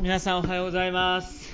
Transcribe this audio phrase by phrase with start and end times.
[0.00, 1.52] 皆さんおはようございます。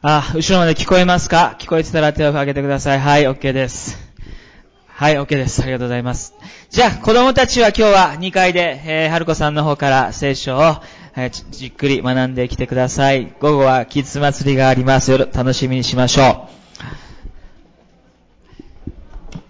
[0.00, 1.56] あ、後ろまで聞こえますか？
[1.58, 2.98] 聞こえてたら手を挙げてください。
[2.98, 3.98] はい、OK です。
[4.86, 5.60] はい、OK です。
[5.62, 6.32] ありがとうございます。
[6.70, 10.60] じゃあ、子供たちは今日は2階で、えー、春子さんの方から聖書を、
[11.14, 13.34] えーじじっくり学んできてください。
[13.38, 15.10] 午後はキッズ祭りがあります。
[15.10, 16.67] よろ楽しみにしましょう。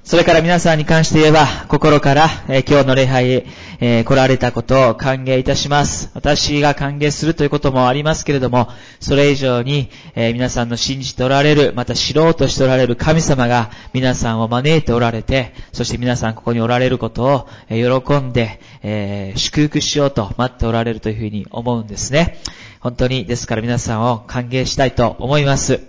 [0.08, 3.46] それから皆さんに関して言えば、心から、え今日の礼拝へ、
[3.78, 6.10] え来られたことを歓迎いたします。
[6.14, 22.38] 私が歓迎するということもありますけれども、それ以上に、え皆さんの信じておられる、また知ろうとしておられる神様が皆さんを招いておられて、そして皆さんここにおられることを、え喜んで、え祝福しようと待っておられるというふうに思うんですね。
[22.80, 25.82] 本当に、ですから皆さんを歓迎したいと思います。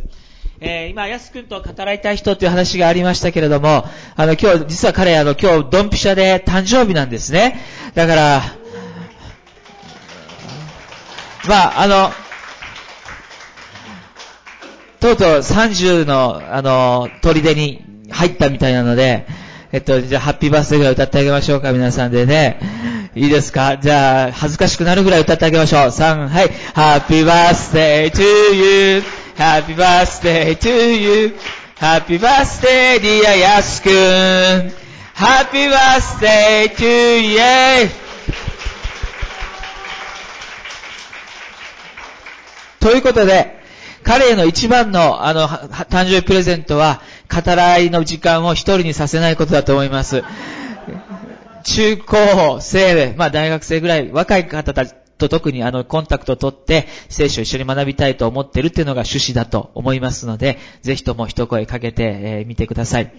[0.62, 7.59] えー今、やすくんと語らいたい人という話がありましたけれども、あの、今日、実は彼、あの、今日、ドンピシャで誕生日なんですね。
[7.95, 8.41] だから、
[11.48, 12.12] まあ、あの、
[15.00, 17.81] とうとう30の、あの、砦に
[18.12, 19.28] 入ったみたいなので、
[19.72, 22.59] えっと、じゃあ、ハッピーバースデーぐらい歌ってあげましょうか、皆さんでね。
[23.16, 23.78] いいですか？
[23.78, 25.81] じゃあ、恥ずかしくなるぐらい歌ってあげましょう。
[25.88, 26.50] 3、はい。
[26.75, 33.90] Happy birthday to Happy birthday to you.Happy birthday, dear やすくん。
[35.16, 36.86] Happy birthday to
[37.22, 37.90] you.
[42.81, 43.62] ということで、
[44.04, 47.02] 彼への一番の、あの、誕生日プレゼントは、
[47.34, 50.22] 語らいの時間を一人にさせないことだと思います。
[51.64, 63.14] 中高生で、まあ大学生ぐらい、若い方たちと特にあの、コンタクトを取って、聖書を一緒に学びたいと思ってるっていうのが趣旨だと思いますので、ぜひとも一声かけて、え見てください。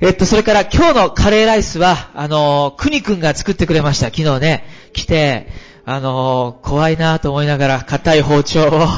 [0.00, 4.06] えっと、それから今日のカレーライスは、あの、くにくんが作ってくれました。
[4.06, 5.48] 昨日ね、来て、
[5.84, 8.88] あの、怖いなと思いながら、硬い包丁を、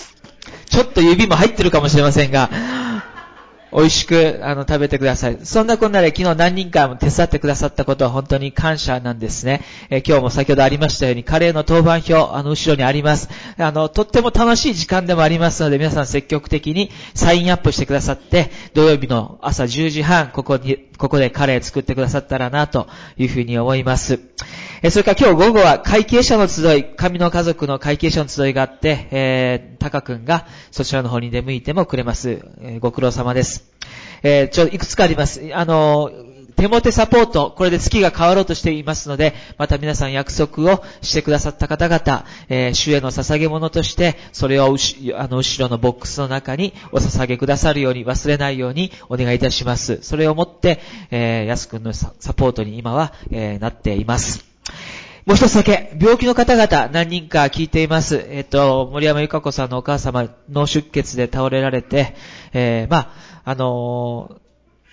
[0.70, 2.50] ちょっと指も入ってるかもしれませんが、
[3.72, 5.38] 美味しく、あの、食べてください。
[5.44, 9.62] そんなこんなで昨日何人かも手伝ってくださったことは本当に感謝なんですね。
[9.90, 13.28] え今日も先ほどありましたように、カレーの当番表、あの、後ろにあります。
[13.58, 24.18] あの、とっても楽しい時間でもありますので、皆さん積極的にサインアップしてくださって、土曜日の朝10時半、ここに、ここでカレー作ってくださったらな、というふうに思います。
[24.82, 32.42] えそれから今日午後は会計者の集い、神の家族の会計者の集いがあって、えー、タカ君がそちらの方に出向いてもくれます。
[32.62, 33.59] えーご苦労様です。
[34.22, 35.40] えーちょ、いくつかあります。
[35.52, 36.10] あの
[36.60, 44.76] 手モテサポート、これで月が変わろうとしていますので、また皆さん約束をしてくださった方々、えー主への捧げ物として、それを
[45.14, 50.00] あの後ろのボックスの中にお捧げくださるように、忘れないようにお願いいたします。
[50.02, 54.44] それをもって、えー、安くんのサポートに今は、えーなっています。
[55.26, 58.26] もう一つだけ、病気の方々何人か聞いています。
[58.28, 62.14] えっ、と、森山由香子さんのお母様、脳出血で倒れられて、
[62.52, 63.10] えーまあ、
[63.44, 64.40] あのー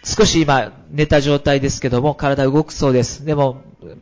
[0.03, 3.25] 少し今寝た状態ですけども、体動くそうです。
[3.25, 3.61] でも、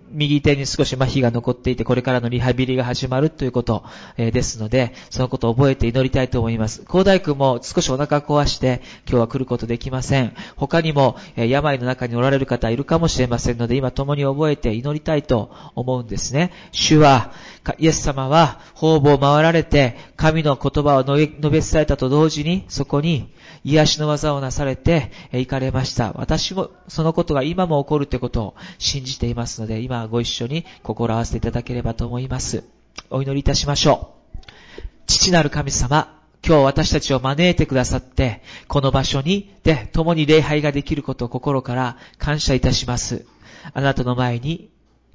[0.09, 3.83] 右手に少し麻痺が残っていて、これからのリハビリが始まるということ、
[4.17, 6.83] えーですので、そのことを覚えて祈りたいと思います。
[6.87, 10.33] 高大君も少しお腹壊して、今日は来ることできません。
[10.55, 16.51] 他にも、えー病の中におられる方いるかもしれませんので、今共に覚えて祈りたいと思うんですね。
[16.71, 17.33] 主は、
[17.79, 23.29] イエス様は、方々を回られて、神の言葉を述べ述べ伝えたと同時に、そこに、
[23.63, 26.13] 癒しの技をなされて、行かれました。
[26.15, 32.63] 私も、そのことが今も起こるということを信じていますので、今ご一緒に心合わせていただければと思います。
[33.09, 34.81] お祈りいたしましょう。
[35.07, 36.15] 父なる神様、
[36.45, 43.25] 今日私たちを招いてくださって、この場所に、で、共に礼拝ができることを心から感謝いたします。
[43.73, 44.69] あなたの前に、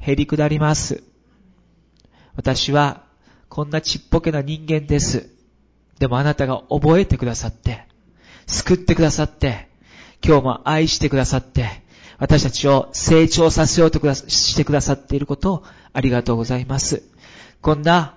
[0.05, 1.05] 減り下ります。
[2.35, 3.05] 私は、
[3.49, 5.31] こんなちっぽけな人間です。
[6.01, 7.87] でもあなたが覚えてくださって、
[8.49, 9.70] 救ってくださって、
[10.25, 11.83] 今日も愛してくださって、
[12.19, 17.03] 私たちを成長させようとくだしてくださっていることをありがとうございます。
[17.63, 18.15] こんな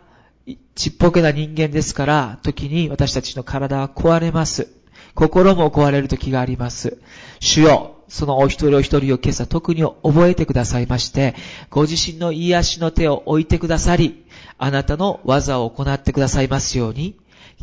[0.75, 4.67] ちっぽけな人間ですから、時に私たちの体は壊れます。
[5.15, 6.97] 心も壊れる時があります。
[7.39, 11.35] 主よ、そのお一人お一人を今朝特に覚えてくださいまして、
[11.69, 14.25] ご自身の癒しの手を置いてくださり、
[14.57, 17.15] あなたの技を行ってくださいますように、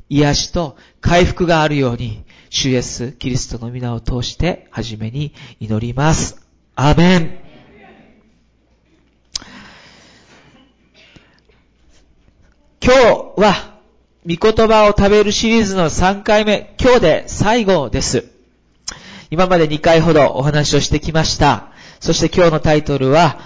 [0.08, 6.44] 癒しと回復があるように、主イエス、キリストの皆を通して、はじめに祈ります。
[6.74, 7.38] アーメン。
[12.84, 13.78] 今日は、
[14.26, 18.24] 御言葉を食べるシリーズの3回目、今日で最後です。
[19.30, 21.68] 今まで2回ほどお話をしてきました。
[22.00, 23.38] そして今日のタイトルは、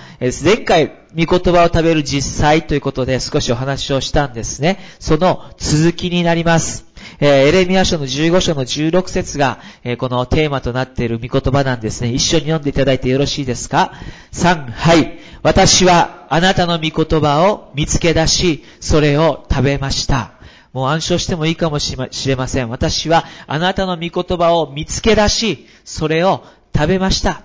[0.43, 4.79] 前回、御言葉を食べる実際ということで少しお話をしたんですね。
[4.99, 6.84] その続きになります。
[7.21, 12.13] え、エレミア書の15章の16節が、え、このテーマとなっている御言葉なんですね。
[12.13, 13.93] 一緒に読んでいただいてよろしいですか
[14.33, 15.19] ?3、はい。
[15.43, 20.33] 私はあなたの御言葉を見つけ出し、それを食べました。
[20.73, 21.97] もう暗唱してもいいかもし
[22.27, 22.69] れません。
[22.69, 26.45] 私はあなたの御言葉を見つけ出し、それを
[26.75, 27.43] 食べました。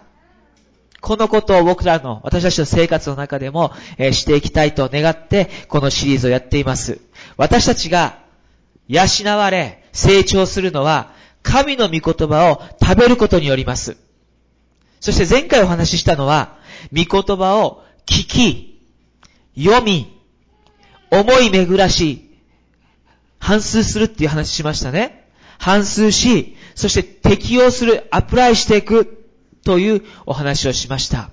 [1.02, 7.00] このことを僕らの、私たちの生活の中でも、えー、していきたいと願って、このシリーズをやっています。
[7.38, 8.19] 私たちが
[8.90, 9.08] 養
[9.38, 11.14] われ、成長するのは、
[11.44, 13.98] 神の御言葉を食べることによります。
[15.00, 16.58] そして前回お話ししたのは、
[16.92, 18.82] 御言葉を聞き、
[19.56, 20.20] 読み、
[21.12, 22.30] 思い巡らし、
[23.40, 25.30] 反数するっていう話しましたね。
[25.60, 29.28] 反数し、そして適用する、アプライしていく
[29.64, 31.30] というお話をしました。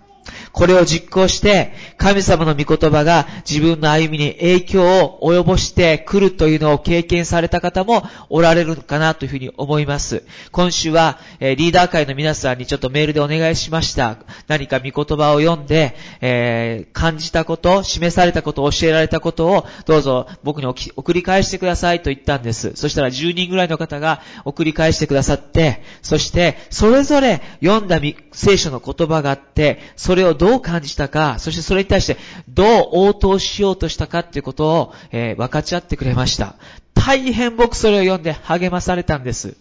[0.57, 10.23] これを実行して、神様の御言葉が自分の歩みに影響を及ぼしてくるというのを経験された方もおられるのかなというふうに思います。
[10.53, 14.17] 今週は、えリーダー会の皆さんにちょっとメールでお願いしました。
[14.49, 22.73] 何か御言葉を読んで、えー、感じたこと、示されたこと、教えられたことをどうぞ僕に送り返してくださいと言ったんです。
[22.77, 28.01] そしたら10人ぐらいの方が送り返してくださって、そしてそれぞれ読んだ
[28.33, 32.17] 聖書の言葉があって、それをどどう感じたか、そしてそれに対して
[32.49, 36.55] どう応答しようとしたかっていうことを、えー、分かち合ってくれました。
[36.95, 39.57] 大変僕それを読んで励まされたんです。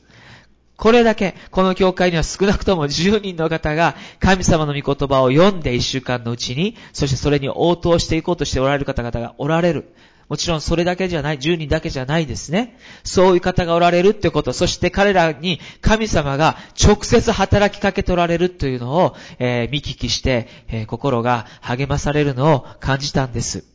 [0.77, 9.91] これだけ、この教会には少なくとも10人の方が神様の御言葉を読んで1週間のうちに、そしてそれに応答していこうとしておられる方々がおられる。
[10.27, 12.77] もちろんそれだけじゃない、10人だけじゃないですね。
[13.03, 23.65] そういう方がおられるってこと、そして彼らに神様が直接働きかけておられるというのを、えー、見聞きして、えー、心が励まされるのを感じたんです。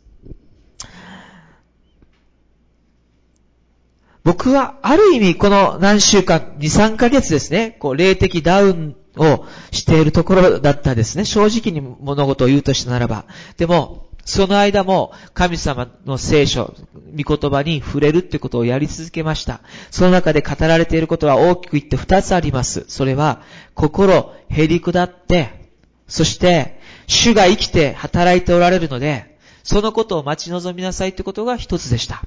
[4.25, 11.25] 僕はある意味この何週間、2、3ヶ月ですね、こう霊的ダウンをしているところだったですね。
[11.25, 13.25] 正直に物事を言うとしたならば。
[13.57, 16.73] でも、その間も神様の聖書、
[17.21, 19.61] 御言葉に触れるってことをやり続けました。
[19.91, 22.85] その中で語られていることは大きく言って二つあります。
[22.87, 23.43] それは、
[23.75, 25.73] 心、へり下って、
[26.07, 26.79] そして、
[27.09, 32.23] 主が生きて働いておられるので、そのことを待ち望みなさいってことが一つでした。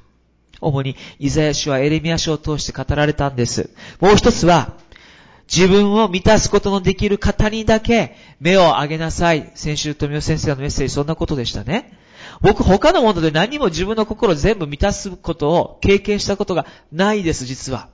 [0.59, 3.69] 主に、イザヤ書はエレミア書を通して語られたんです。
[4.01, 4.73] もう一つは、
[5.51, 9.51] 自分を満たすことのできる方にだけ目を上げなさい。
[9.55, 11.97] 先週、富尾先生のメッセージ、そんなことでしたね。
[12.41, 17.89] 僕、他のもので何も自分の心を全部満たすことを経験したことがないです、実は。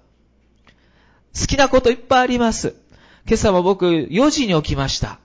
[1.40, 2.76] 好きなこといっぱいあります。
[3.28, 5.20] 今朝も僕、4時に起きました。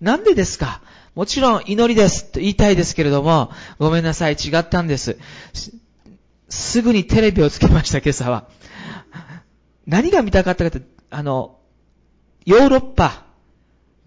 [0.00, 0.82] なんでですか？
[1.14, 5.16] もちろん祈りですと言いたいですけれども、ごめんなさい、違ったんです。
[6.48, 8.48] すぐにテレビをつけました、今朝は。
[9.86, 11.58] 何が見たかったかって、あの、
[12.44, 13.22] ヨーロッパ、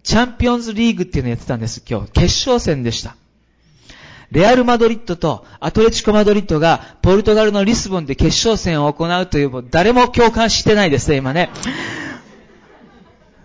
[0.02, 2.12] チャンピオンズリーグっていうのやってたんです、今日。
[2.12, 3.16] 決勝戦でした。
[4.30, 11.48] レアル・マドリッドとアトレチコ・マドリッドがポルトガルのリスボンで決勝戦を行うという、誰も共感してないですね、今ね。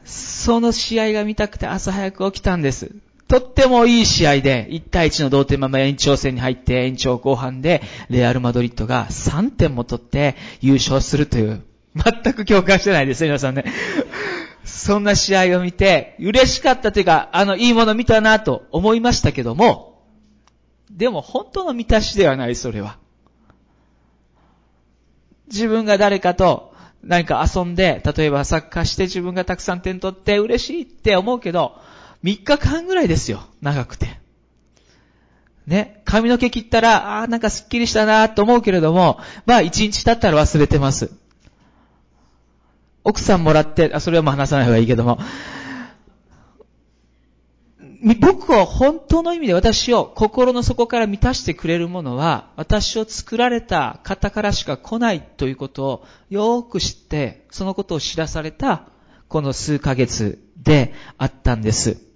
[0.04, 2.92] その試合が見たくて朝早く起きたんです。
[3.30, 11.64] とってもいい試合で、1対1の同点まま延長戦に入って延長後半で、レアル・マドリッドが3点も取って優勝するという、
[11.96, 13.66] 全く共感してないですね、皆さんね。
[14.66, 20.02] そんな試合を見て、嬉しかったというか、あの、いいもの見たなと思いましたけども、
[20.90, 22.98] でも本当の満たしではない、それは。
[25.48, 26.74] 自分が誰かと
[27.04, 31.78] 何か遊んで、例えばサッカーして自分がたくさん点取って嬉しいって思うけど、
[32.24, 34.20] 3日間ぐらいですよ、長くて。
[35.68, 41.12] ね、髪の毛切ったら、ああ、なんかスッキリしたなと思うけれども、まあ1日経ったら忘れてます。
[43.04, 45.20] 奥さんもらって、あ、それはもう話さない方がいいけども、
[48.20, 58.90] 僕を本当の意味で私を心の底から満たしてくれるものは、私を作られた方からしか来ないということをよく知って、そのことを知らされた
[59.30, 62.13] この数ヶ月であったんです。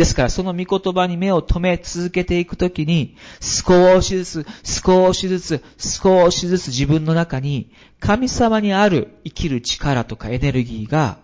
[0.00, 11.18] ですからその御言葉に目を留め続けていくときに、少しずつ、少しずつ、少しずつ自分の中に神様にある生きる力とかエネルギーが、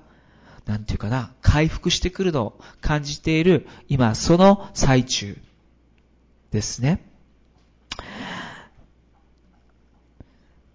[0.66, 5.38] なんていうかな、回復してくるのを感じている、今その最中
[6.50, 7.00] ですね。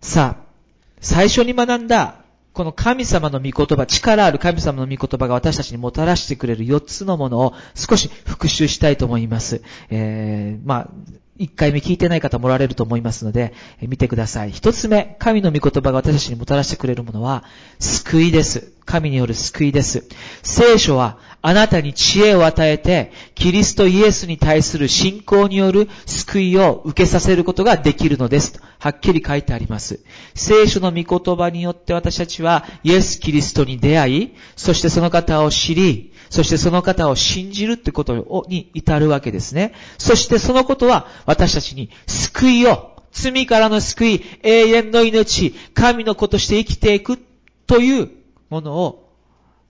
[0.01, 0.45] さあ、
[1.01, 2.20] 最初に学んだ
[2.53, 9.61] この神様の御言葉、力ある神様の御言葉が私たちにもたらしてくれる4つのものを少し復習したいと思います。
[9.89, 10.89] えー、まあ、
[11.41, 14.51] 1回目聞いてない方もおられると思いますので、見てください。
[14.51, 17.43] 1つ目、神の御言葉が私たちにもたらしてくれるものは、
[17.79, 18.73] 救いです。
[18.85, 20.03] 神による救いです。
[20.43, 28.61] 聖書はあなたに知恵を与えて、キリストイエスに対する信仰による救いを受けさせることができるのです。
[28.77, 30.01] はっきり書いてあります。
[30.35, 39.73] 聖書の御言葉によって私たちはイエス・キリストに出会い、そしてその方を知り、そしてその方を信じるってことに至るわけですね。
[39.99, 47.19] そしてそのことは私たちに救いを、罪からの救い、永遠の命、神の子として生きていく
[47.67, 48.09] という
[48.49, 49.11] ものを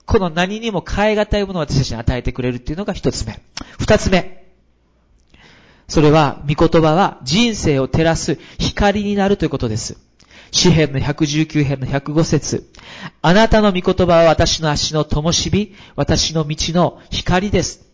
[0.05, 3.39] この何にも変え難いものを私たちに与えてくれるっていうのが一つ目。
[3.79, 4.45] 二つ目。
[5.87, 9.97] それは、御言葉は人生を照らす光になるということです。
[10.51, 12.69] 詩編の119編の105節
[13.21, 17.85] あなたの御言葉は私の足の灯火、私の道の光です。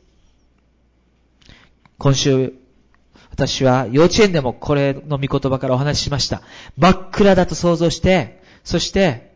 [1.97, 2.53] 今週、
[3.31, 6.41] 私は幼稚園でもこれの御言葉からお話ししました。
[6.77, 9.35] 真っ暗だと想像して、そして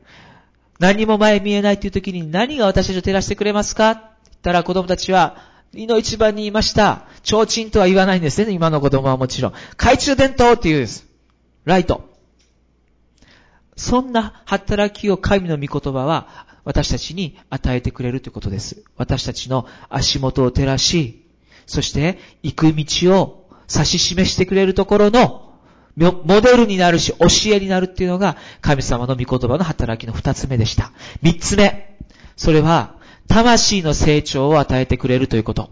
[0.80, 3.92] 何も前見えないという時に何が私たちを照らしてくれますか？
[3.92, 5.38] って言ったら子供たちは、
[5.74, 7.06] 胃の一番にいました。
[7.24, 9.52] 提灯とは言わないんですね、今の子供はもちろん。
[9.52, 11.06] 懐中電灯って言うんです。
[11.66, 12.11] ライト。
[13.82, 16.28] そんな働きを神の御言葉は
[16.64, 18.84] 私たちに与えてくれるということです。
[18.96, 21.26] 私たちの足元を照らし、
[21.66, 25.56] そして行く道を指し示してくれるところの
[25.98, 30.92] モデルになるし、教えになるっていうのが、神様の御言葉の働きの二つ目でした。
[31.24, 31.98] 三つ目。
[32.38, 32.96] それは、
[33.28, 35.72] 魂の成長を与えてくれるということ。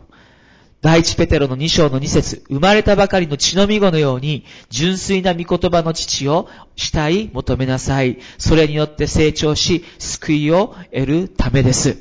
[0.82, 8.20] 第一ペテロの二章の二節生まれたばかりの血のみ子のように、純粋な御言葉の父をしたい求めなさい。
[8.38, 11.98] それによって成長し、救いを得るためです。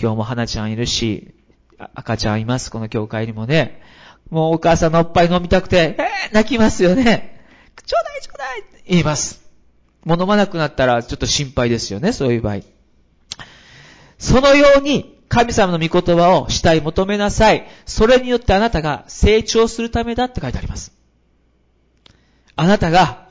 [0.00, 1.32] 今日も花ちゃんいるし、
[1.94, 3.80] 赤ちゃんいます、この教会にもね。
[4.28, 7.40] もうお母さんのおっぱい飲みたくて、えー、泣きますよね。
[7.86, 9.42] ちょうだいちょうだいって言います。
[10.04, 12.60] もう飲まなくなったらちょっと心配ですよね、そういう場合。
[14.18, 17.66] そのように、神様の御言葉をしたい求めなさい。
[17.86, 20.92] それによってあなたが成長するためだって書いてあります。
[22.56, 23.28] あなたが、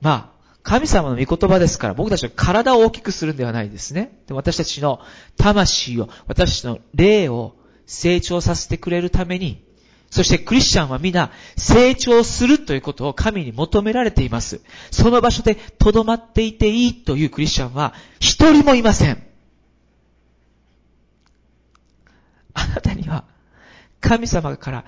[0.00, 4.20] まあ、神様の御言葉ですから、僕たちは体を大きくするんではないですね。
[4.28, 5.00] で私たちの
[5.36, 9.64] 魂を、私たちの霊を成長させてくれるために、
[10.08, 14.60] そしてクリスチャンは皆成長するということを神に求められています。
[14.92, 19.27] その場所で留まっていていいというクリスチャンは一人もいません。
[22.58, 23.24] あなたには
[24.00, 24.84] 神様から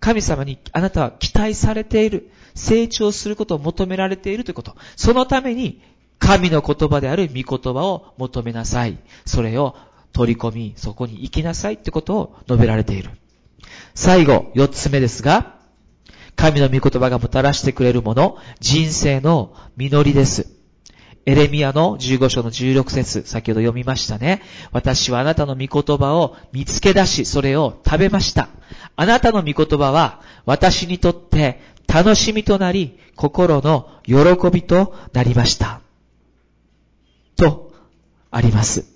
[0.00, 4.76] 神様にあなたは期待されている、成長することを求められているということ。
[4.94, 5.82] そのために
[6.18, 8.98] 神の言葉である御言葉を求めなさい。
[9.24, 9.76] それを
[10.12, 13.10] 取り込み、そこに行きなさいってことを述べられている。
[13.94, 15.56] 最後、四つ目ですが、
[16.36, 20.55] 神の御言葉がもたらしてくれるもの、人生の実りです。
[21.26, 24.42] エレミアの15章の16節先ほど読みましたね。
[24.70, 28.48] 私はあなたの御言葉を見つけ出し、それを食べました。
[28.94, 34.14] あなたの御言葉は私にとって楽しみとなり、心の喜
[34.52, 35.80] びとなりました。
[37.36, 37.72] と、
[38.30, 38.86] あります。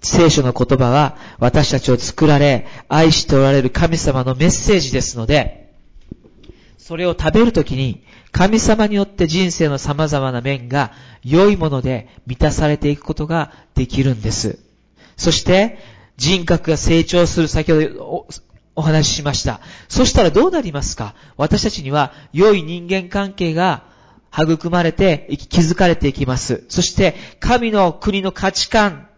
[0.00, 5.74] 聖書の言葉は私たちを作られ、愛しておられる神様のメッセージですので、
[6.78, 8.04] それを食べるときに、
[8.36, 10.92] 神様によって人生の様々な面が
[11.24, 14.58] 良いもので満たされていくことができるんです。
[15.16, 15.78] そして、
[16.18, 18.26] 人格が成長する、先ほど
[18.74, 19.62] お話ししました。
[19.88, 21.14] そしたらどうなりますか？
[21.38, 23.84] 私たちには良い人間関係が
[24.30, 26.66] 育まれて、気づかれていきます。
[26.68, 29.08] そして、神の国の価値観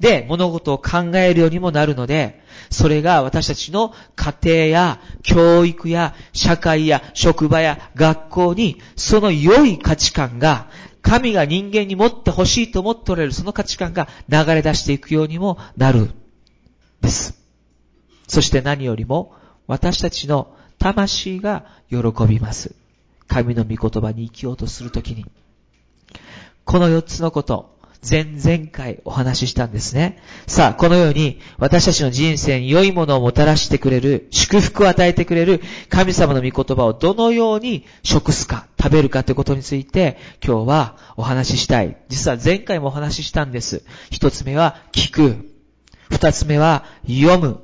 [0.00, 10.68] で物事を考えるようにもなるので、それが私たちの家庭や教育や社会や職場や学校にその良い価値観が
[11.02, 16.10] 神が人間に持ってほしいと思っておられるその価値観が流れ出していくようにもなる
[17.00, 17.38] です。
[18.26, 19.34] そして何よりも
[19.66, 21.98] 私たちの魂が喜
[22.28, 22.74] びます。
[23.28, 25.26] 神の御言葉に生きようとするときに。
[26.64, 27.75] この四つのこと、
[28.08, 30.22] 前々回お話ししたんですね。
[30.46, 41.96] さあ、このように私たちの人生に良いものをもたらしてくれる、祝福を与えてくれる神様の御言葉をどのように食すか、食べるかということについて今日はお話ししたい。
[42.08, 43.82] 実は前回もお話ししたんです。
[44.10, 45.50] 一つ目は聞く。
[46.10, 47.60] 二つ目は読む。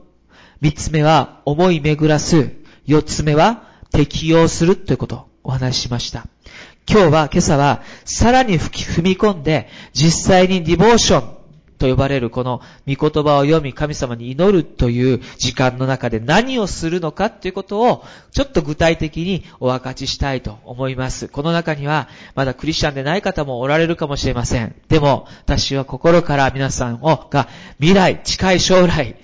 [0.61, 2.51] 三つ目は思い巡らす。
[2.87, 6.27] 四つ目は適用するということをお話ししました。
[6.89, 11.43] 今日は、今朝は、さらに踏み込んで、実際にディボーション
[11.83, 21.27] と呼ばれるこの御言葉を読み神様に祈るという時間の中で何をするのかということをちょっと具体的にお分かちしたいと思います。
[21.27, 24.77] この中にはまだクリスチャンでない方もおられるかもしれません。
[24.89, 27.49] でも私は心から皆さんをが
[27.79, 29.17] 未来、近い将来、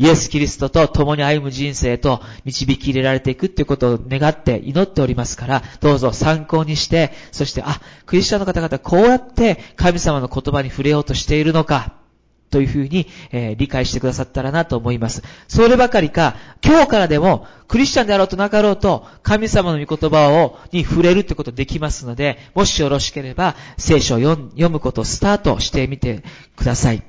[0.00, 11.92] イエス・キリストと共に歩む人生と導き入れられていくっていうことを願って祈っておりますから、どうぞ参考にして、そして、あ、クリスチャンの方々こうやって神様の言葉に触れようとしているのか、
[12.48, 15.22] というふうに、えー、理解してくださったらなと思います。
[15.48, 26.24] そればかりか、今日からでも、クリスチャンであろうとなかろうと、神様の御言葉を、に触れるってことできますので、もしよろしければ、聖書を読むことをスタートしてみて
[26.56, 27.02] ください。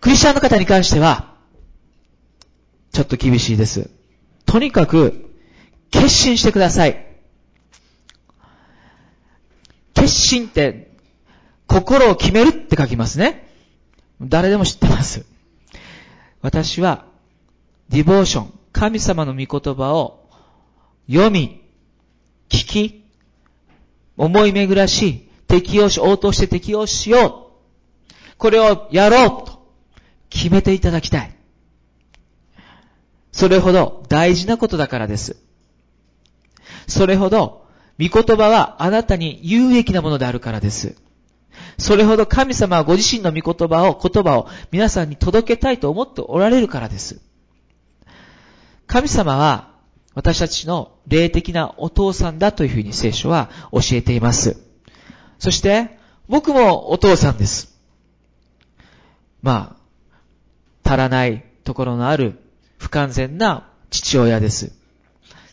[0.00, 1.29] クリスチャンの方に関しては、
[2.92, 3.90] ちょっと厳しいです。
[4.46, 5.30] とにかく、
[5.90, 7.06] 決心してください。
[9.94, 10.90] 決心って、
[11.66, 13.48] 心を決めるって書きますね。
[14.20, 15.24] 誰でも知ってます。
[16.42, 17.06] 私は、
[17.88, 20.28] ディボーション、神様の御言葉を
[21.08, 21.62] 読み、
[22.48, 23.04] 聞き、
[24.16, 28.34] 思い巡らし、適用し、応答して適用しよう。
[28.36, 29.66] これをやろうと
[30.28, 31.39] 決めていただきたい。
[33.40, 35.36] それほど大事なことだからです。
[36.86, 37.64] それほど、
[37.98, 40.94] 御言葉はあなたに有益なものであるからです。
[41.78, 47.22] それほど神様はご自身の御言葉を、言葉を皆さんに届けたいと思っておられるからです。
[48.86, 49.70] 神様は
[50.12, 54.62] 私たちの霊的なお父さんだというふうに聖書は教えています。
[55.38, 57.74] そして、僕もお父さんです。
[59.40, 59.78] ま
[60.84, 62.49] あ、足らないところのある
[62.80, 64.72] 不完全な父親です。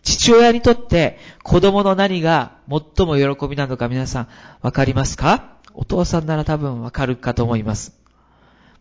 [0.01, 4.27] 父親にとって子供の何が最も喜びなのか皆さん
[4.61, 5.57] わかりますか？
[5.73, 7.93] お父さんなら多分わかるかと思います。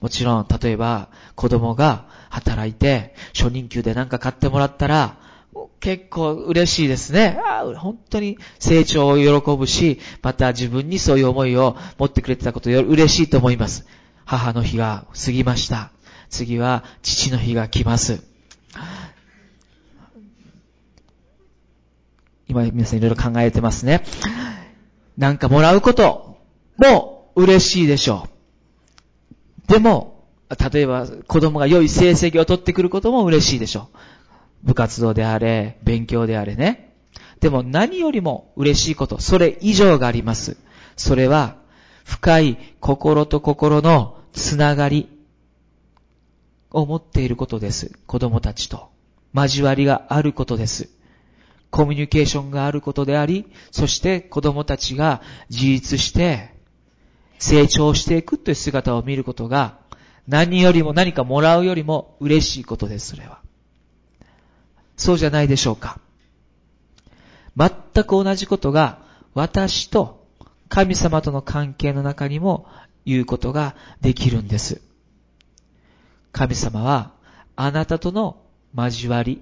[0.00, 5.17] もちろん、例えば、子供が働いて、初任給で何か買ってもらったら、
[5.81, 7.38] 結構嬉しいですね。
[7.79, 13.87] 本当に成長を喜ぶし、また自分にそういう思いを持ってくれてたことより嬉しいと思います。
[14.25, 15.91] 母の日が過ぎました。
[16.28, 18.36] 次は父の日が来ます。
[22.49, 24.04] 今皆さんいろいろ考えてますね。
[25.19, 26.39] なんかもらうこと、
[26.76, 28.28] も嬉しいでしょ
[29.69, 29.73] う。
[29.73, 30.26] でも、
[30.73, 34.69] 例えば子供が良い成績を取ってくることも嬉しいでしょう。
[34.69, 36.95] 部活動であれ、勉強であれね。
[37.41, 40.56] でも何よりも嬉しいこと、それ以上があります。
[40.97, 41.56] それは、
[42.04, 45.08] 深い心と心のつながり
[46.71, 47.93] を持っていることです。
[48.07, 48.91] 子供たちと。
[49.35, 50.89] 交わりがあることです。
[51.71, 56.55] コミュニケーションがあることであり、そして子供たちが自立して
[57.39, 59.79] 成長していくという姿を見ることが、
[60.26, 63.41] 何よりも何かもらうよりも嬉しいことです、それは。
[64.97, 66.00] そうじゃないでしょうか。
[67.57, 67.71] 全
[68.05, 69.00] く同じことが、
[69.35, 70.26] 私と
[70.69, 72.67] 神様との関係の中にも
[73.05, 74.81] 言うことができるんです。
[76.37, 77.13] 神様は、
[77.57, 78.37] あなたとの
[78.77, 79.41] 交わり、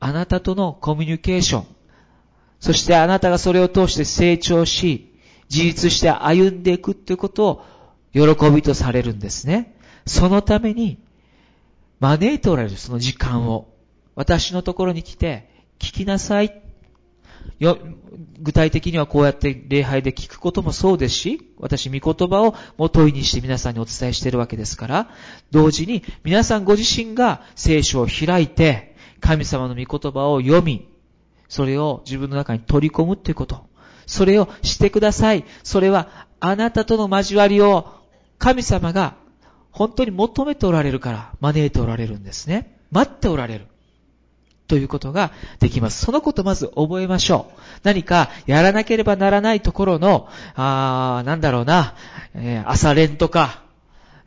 [0.00, 1.66] あなたとのコミュニケーション、
[2.58, 5.14] そしてあなたがそれを通して成長し、
[5.48, 7.64] 自立して歩んでいくっていうことを
[8.12, 9.76] 喜びとされるんですね。
[10.04, 11.00] そのために
[12.00, 13.68] 招いておられるその時間を
[14.16, 16.60] 私のところに来て聞きなさい。
[17.58, 17.78] よ
[18.40, 25.10] 具体的にはこうやって礼拝で聞くこともそうですし、私、御言葉をもといにして皆さんにお伝えしているわけですから、
[25.50, 30.88] 同時に皆さんご自身が聖書を開いて、神様の御言葉を読み、
[31.48, 33.66] それを自分の中に取り込むということ。
[34.06, 35.44] それをしてください。
[35.62, 37.88] それはあなたとの交わりを
[38.38, 39.16] 神様が
[39.70, 42.80] 本当に求めておられるから招いておられるんですね。
[42.90, 43.66] 待っておられる。
[44.70, 46.06] ということができます。
[46.06, 47.60] そのことまず覚えましょう。
[47.82, 51.96] 何かやらなければならないところの、あー、なんだろうな、
[52.34, 53.64] えー、朝練とか、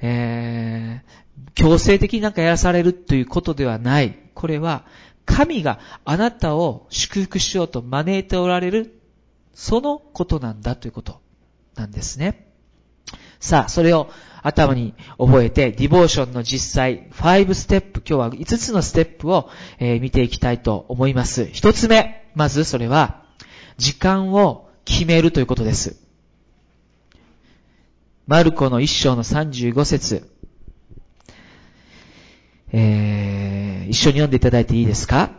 [0.02, 4.20] えー、強制的になんかやらされるということではない。
[4.34, 4.84] これは、
[5.26, 9.00] 神があなたを祝福しようと招いておられる
[9.54, 11.22] そのことなんだということ
[11.76, 12.53] なんですね。
[13.44, 14.10] さあ、それを
[14.42, 21.42] 頭に覚えて、ディボーションの実際、5ステップ、今日は5つのステップを、えー、見ていきたいと思います。
[21.44, 23.22] 1つ目、まずそれは、
[23.78, 25.98] 時間を決めるということです。
[28.28, 30.30] マルコの1章の35節
[32.72, 35.32] えー、一緒に読んでいただいていいですか？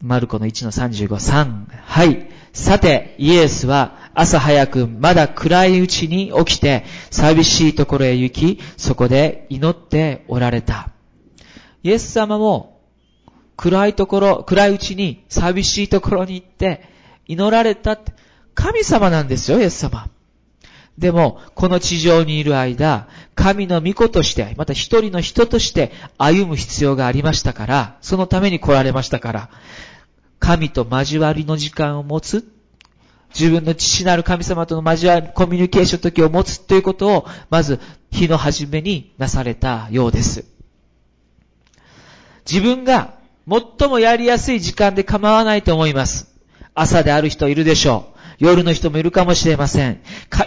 [0.00, 1.66] マルコの1の35、3。
[1.82, 2.28] はい。
[2.52, 10.88] さて、イエスは朝早くまだ暗いうちに起きて寂しいところへ行き、そこで祈っておられた。
[11.82, 12.80] イエス様も
[13.56, 16.88] 暗いところ、暗いうちに寂しいところに行って
[17.26, 17.98] 祈られた
[18.54, 20.08] 神様なんですよ、イエス様。
[20.96, 29.50] でも、この地上にいる間、神の御子として、また一人の人として歩む必要がありましたから、そのために来られましたから、
[30.38, 32.55] 神と交わりの時間を持つ、
[33.38, 37.78] 自分の父なる神様との交わり、コミュニケーションの時を持つということを、まず、
[38.10, 40.46] 日の初めになされたようです。
[42.50, 43.14] 自分が
[43.48, 46.34] 最もやりやすい時間で構わないと思います。
[46.74, 48.16] 朝である人いるでしょう。
[48.38, 50.00] 夜の人もいるかもしれません。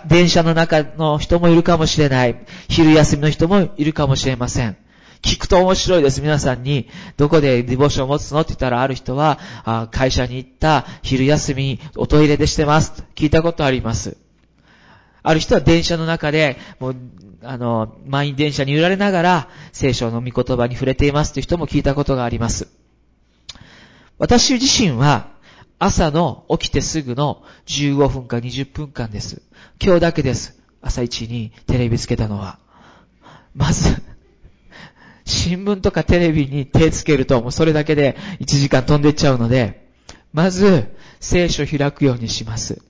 [0.07, 2.45] 電車の中の人もいるかもしれない。
[2.67, 4.77] 昼休みの人もいるかもしれません。
[5.21, 6.21] 聞くと面白いです。
[6.21, 13.03] 皆さんに、どこでディボーションを持つのって言ったら、ある人は、あ会社に行った昼休み、おトイレでしてます。
[13.15, 14.17] 聞いたことあります。
[15.21, 16.95] ある人は電車の中で、もう、
[17.43, 22.69] あの、満員電車に揺られながら、聖書の御言葉に触れていますという人も聞いたことがあります。
[24.17, 25.27] 私自身は、
[25.79, 29.41] 朝の起きてすぐの15分か20分間です。
[29.81, 30.59] 今日だけです。
[30.81, 32.59] 朝一にテレビつけたのは。
[33.55, 34.01] まず、
[35.29, 39.87] 新聞とかテレビに手つけるともうそれだけで1時間飛んでっちゃうので、
[40.33, 42.81] まず聖書を開くようにします。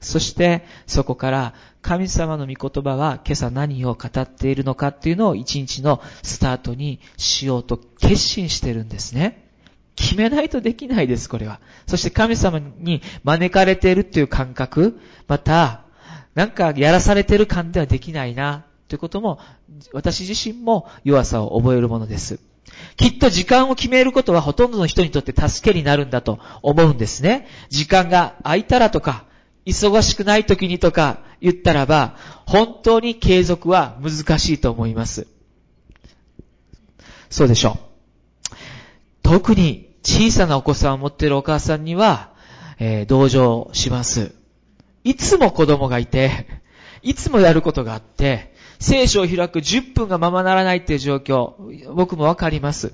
[0.00, 9.48] そしてそこから神様の御言葉は今朝何を語っているのかっていうのを一日のスタートにしようと決心してるんですね。
[9.94, 11.60] 決めないとできないです、これは。
[11.86, 14.98] そして神様に招かれているっていう感覚、
[15.28, 15.82] また、
[16.34, 19.38] なんかやらされてる感ではできないな、ということも、
[19.94, 22.40] 私自身も弱さを覚えるものです。
[22.98, 27.48] きっと時間を決めることはほとんどの人にとって助けになるんだと思うんですね。
[27.70, 29.24] 時間が空いたらとか、
[29.64, 35.26] 忙しくない時にとか言ったらば、本当に継続は難しいと思います。
[37.30, 37.78] そうでしょ
[38.50, 38.56] う。
[39.22, 42.34] 特に小さなお子さんを持っているお母さんには、
[42.78, 44.34] えー、同情します。
[45.02, 46.60] いつも子供がいて、
[47.02, 48.51] いつもやることがあって、
[48.82, 51.54] 聖書を開く10分がままならないっていう状況、
[51.94, 52.92] 僕もわかります。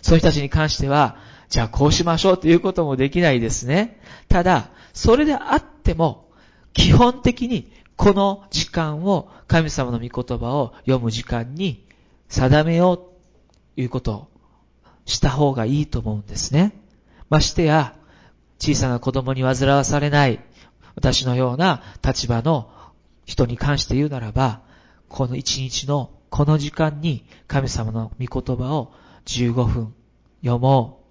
[0.00, 1.16] そういう人たちに関しては、
[1.50, 4.00] じゃあこうしましょうということもできないですね。
[4.28, 6.30] ただ、それであっても、
[6.72, 11.86] 基本的にこの時間を神様の御言葉を読む時間に
[12.28, 13.12] 定めようと
[13.76, 14.28] いうことを
[15.04, 16.72] した方がいいと思うんですね。
[17.28, 17.94] ましてや、
[18.58, 20.40] 小さな子供に煩わされない
[20.94, 22.70] 私のような立場の
[23.26, 24.63] 人に関して言うならば、
[25.14, 28.92] この一日のこの時間に神様の御言葉を
[29.26, 29.94] 15分
[30.42, 31.04] 読もう。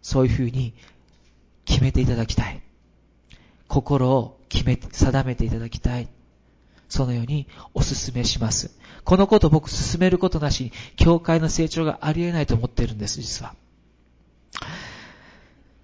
[0.00, 0.72] そういうふうに
[1.66, 2.62] 決めていただきたい。
[3.68, 6.08] 心を決め、定めていただきたい。
[6.88, 8.70] そのようにお勧めします。
[9.04, 13.54] このこと僕進めることなしに、教会の成長がありえないと思ってるんです、実は。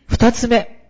[0.06, 0.88] 二つ目。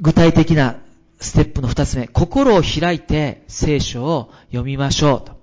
[0.00, 0.76] 具体的な
[1.22, 2.08] ステップの二つ目。
[2.08, 5.40] 心を開いて聖書を読みましょうと。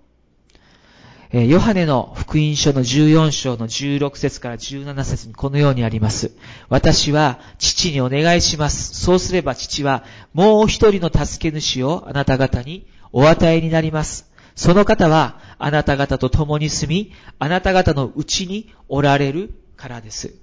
[1.32, 6.32] えヨハネの福音書の14章の16節から17節にこのようにあります。
[6.68, 9.00] 私は父にお願いします。
[9.00, 14.30] そうすれば父はもう一人の助け主をあなた方にお与えになります。
[14.56, 20.34] その方はあなた方と共に住み、あなた方のうちにおられるからです。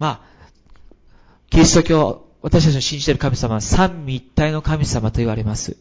[0.00, 0.48] まあ、
[1.50, 5.76] キリスト教、私たちの信じている神様は三位一体の神様と言われます。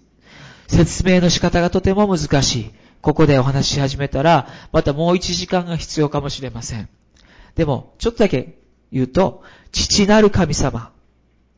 [0.68, 2.72] 説明の仕方がとても難しい。
[3.02, 6.88] ここでお話し始めたら、またもう一時間が必要かもしれません。
[7.56, 8.60] でも、ちょっとだけ
[8.92, 10.92] 言うと、父なる神様、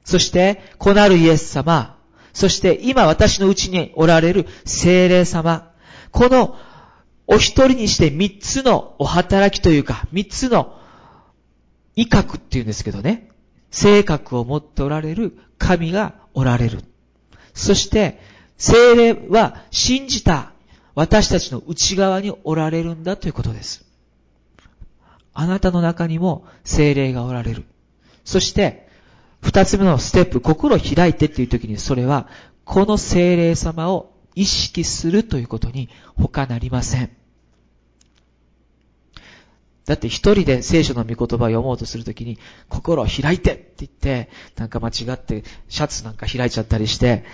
[0.06, 1.98] そして子なるイエス様、
[2.32, 5.72] そして今私のうちにおられる精霊様、
[6.12, 6.58] この
[7.28, 10.80] お一人にして三つのお働きというか、三つの
[11.96, 13.30] 威嚇っていうんですけどね、
[13.74, 16.84] 性格を持っておられる神がおられる。
[17.56, 18.20] そして、
[18.58, 20.52] 精霊は信じた
[20.94, 23.84] 私たちの内側におられるんだということです。
[25.34, 27.66] あなたの中にも精霊がおられる。
[28.24, 28.88] そして、
[29.42, 32.28] 二つ目のステップ、心を開いてっていう時にそれは、
[32.66, 37.10] この精霊様を意識するということに他なりません。
[39.86, 47.26] だって一人で聖書の御言葉を読もうとするときに、心を開いてって言って、なんか間違ってシャツなんか開いちゃったりして、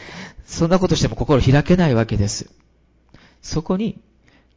[0.45, 2.51] そんなことしても心を開けないわけです。
[3.41, 4.01] そこに、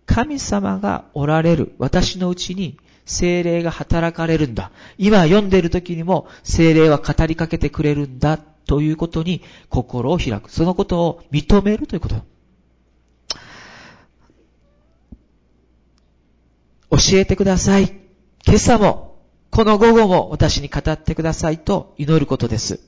[0.07, 4.73] 神様がおられる私のうちに精霊が働かれるんだ。
[4.99, 10.51] 今読んでいる時にも精霊は語りかけてくれるんだということに心を開く。
[10.51, 12.17] そのことを認めるということ。
[16.93, 17.99] 教えてください。
[18.47, 19.17] 今朝も、
[19.51, 22.81] この午後も私に語ってくださいと祈ることです。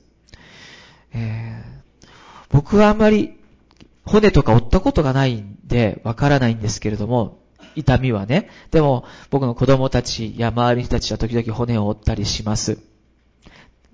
[1.11, 2.07] えー、
[2.51, 3.39] 僕はあんまり
[4.05, 7.39] 骨とか折ったことがないんでわからないんですけれども、
[7.75, 8.49] 痛みはね。
[8.69, 12.77] でも僕の子供たちや周りの人たちは時々骨を折ったりします。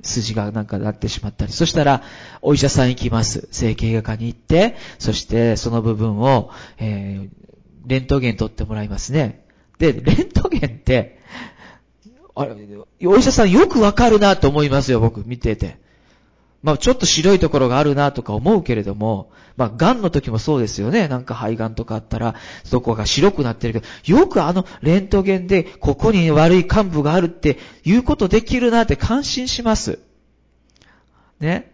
[0.02, 1.54] 筋がなんかなってしまったり。
[1.54, 2.04] そしたら、
[2.42, 3.48] お医者さん行きます。
[3.52, 7.52] 整形外科に行って、そしてその部分を、えー、
[7.86, 9.41] レントゲン取ってもらいますね。
[9.82, 11.20] で、レントゲンって、
[12.36, 12.56] あれ、
[13.08, 15.80] お医者さんよくわかるなと思いますよ、僕、見てて。
[16.62, 21.08] まあ、ちょっと白いところがあるなとか思うけれども、まあ、癌の時もそうですよね。
[21.08, 30.00] なんか肺癌とかあったら、そこが白くなってるけど、よくあの、レントゲンで、ここに悪い幹部があるって言うことできるなって感心します。
[31.40, 31.71] ね。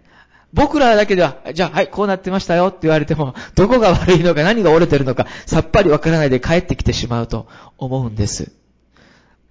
[0.57, 8.51] 僕らだけでは、じゃあ、はい、こうなってましたよって言われても、どこが悪いのか何が折れてるのか、さっぱりわからないで帰ってきてしまうと思うんです。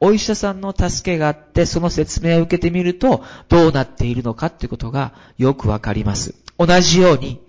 [0.01, 6.35] お医者さんの助けがあって、その説明を受けてみると、どうなっているのかってことがよくわかります。
[6.59, 7.41] 同じように、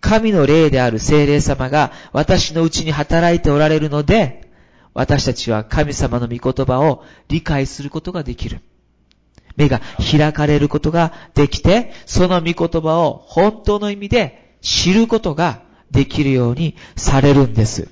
[0.00, 4.50] 神の霊である精霊様が私のうちに働いておられるので、
[4.92, 8.60] 私たちは神様の御言葉を理解することができる。
[9.56, 17.88] 目が開かれることができて、その御言葉を本当の意味で知ることができるようにされるんです。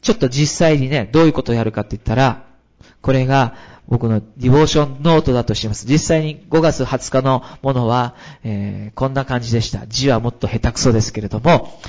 [0.00, 2.44] ちょっと実際にね、どういうことをやるかって言ったら、
[3.00, 3.54] これが
[3.88, 5.86] 僕のディボーションノートだとしてます。
[5.86, 9.86] 実際に5月20日のものは、えー、こんな感じでした。
[9.86, 11.80] 字はもっと下手くそですけれども、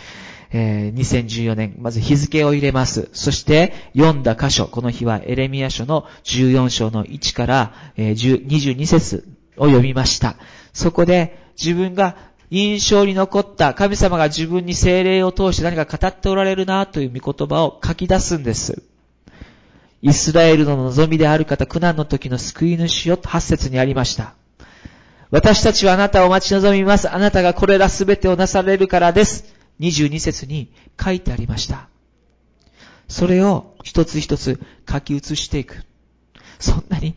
[0.52, 3.10] えー、2014年、まず日付を入れます。
[3.14, 10.36] そして読んだ箇所、この日はエレミア書の14章の1から、えー、22節を読みました。
[10.74, 12.16] そこで自分が
[12.50, 18.82] 印象に残った神様が自分に精霊を通して何か語っておられるなという御言葉を書き出すんです。
[20.02, 24.34] イスラエルの望みである方、苦難の時の救い主よ8節にありました。
[25.30, 27.14] 私たちはあなたを待ち望みます。
[27.14, 29.59] あなたがこれらすべてをなされるからです。
[29.80, 31.90] 22節に書いてありました。
[33.08, 35.84] それを一つ一つ書き写していく。
[36.60, 37.16] そんなに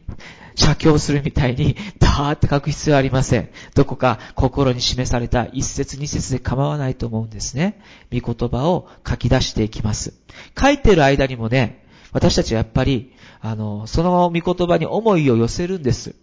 [0.55, 3.48] 写経するみたいに、ダーって書く必要はありません。
[3.75, 7.81] どこか心に示された一節二節で構わないと思うんですね。
[8.12, 10.14] 御言葉を書き出していきます。
[10.59, 16.14] 書いてる間にもね、私たちはやっぱり、あの、その御言葉に思いを寄せるんです。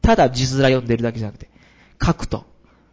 [0.00, 1.50] ただ字面読んでるだけじゃなくて、
[2.02, 2.46] 書くと。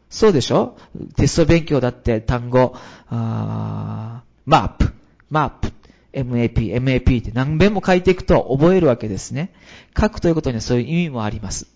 [0.10, 0.78] そうでしょ？
[1.16, 2.76] テスト勉強だって単語、
[3.10, 4.94] あマップ、
[5.30, 5.74] マップ、
[6.14, 9.54] MAP、MAP って何遍も書いていくと覚えるわけですね。
[10.00, 11.68] 書くということにはそういう意味もあります。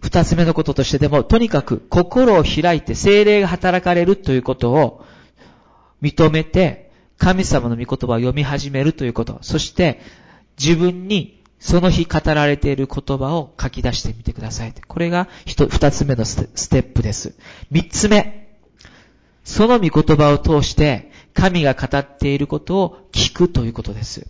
[0.00, 5.04] 二つ目のこととしてでも、とにかく心を開いて精霊が働かれるということを
[6.00, 9.38] 認めて、神様の御言葉を読み始めるということ。
[9.42, 10.00] そして、
[10.58, 14.74] 自分にその日語られている言葉を書き出してみてください。
[14.86, 17.34] これが二つ目のステップです。
[17.70, 18.56] 三つ目。
[19.44, 24.28] その御言葉を通して、神が語っていることを聞くということです。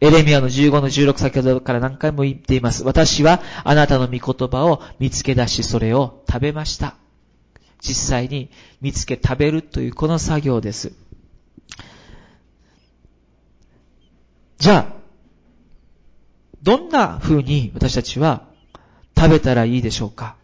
[0.00, 2.84] エレミアの15の16先ほどから何回も言っています。
[2.84, 6.96] 私はあなたの御言葉を見つけ出し、それを食べました。
[7.80, 10.92] 実際に見つけ食べるというこの作業です。
[14.58, 15.01] じゃあ、
[16.62, 18.46] どんな風に私たちは
[19.16, 20.36] 食べたらいいでしょうか？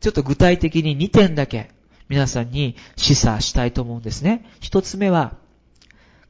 [0.00, 1.70] ちょっと具体的に2点だけ
[2.08, 4.50] 皆さんに示唆したいと思うんですね。
[4.60, 5.36] 1つ目は、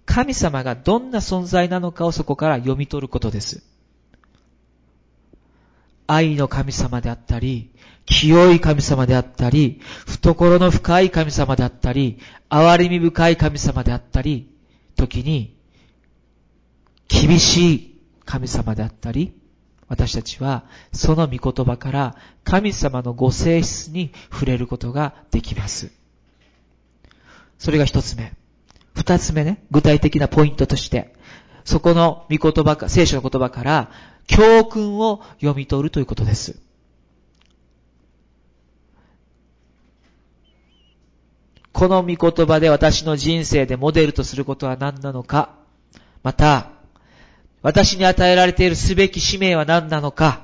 [0.05, 3.63] 神様がどんな存在なのかをそこから読み取ることです。
[6.07, 7.71] 愛の神様であったり、
[8.05, 12.19] 清い神様であったり、懐の深い神様であったり、
[12.51, 14.53] 憐れみ深い神様であったり、
[14.97, 15.57] 時に、
[17.09, 17.90] 厳しい
[18.31, 19.35] 神様であったり、
[19.89, 25.91] 私たちはその御言葉から神様のご性質に触れることができます。
[27.59, 28.33] それが一つ目。
[28.95, 31.13] 二つ目ね、具体的なポイントとして、
[31.65, 33.91] そこの御言葉か、聖書の言葉から、
[34.29, 36.63] 教訓を読み取るということです。
[41.73, 45.57] この御言葉で私の人生でモデルとすることは何なのか、
[46.23, 46.80] また、
[47.63, 50.43] 私に与えられているすべき使命は何なのか、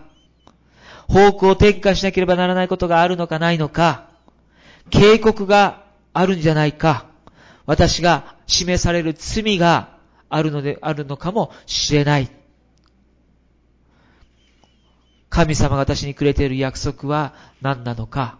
[1.08, 4.08] 方向を転換しなければならないことがあるのかないのか、
[4.90, 7.06] 警告があるんじゃないか、
[7.64, 9.96] 私が示される罪が
[10.28, 12.30] あるので、あるのかもしれない。
[15.28, 18.38] 神様が私にくれている約束は何なのか。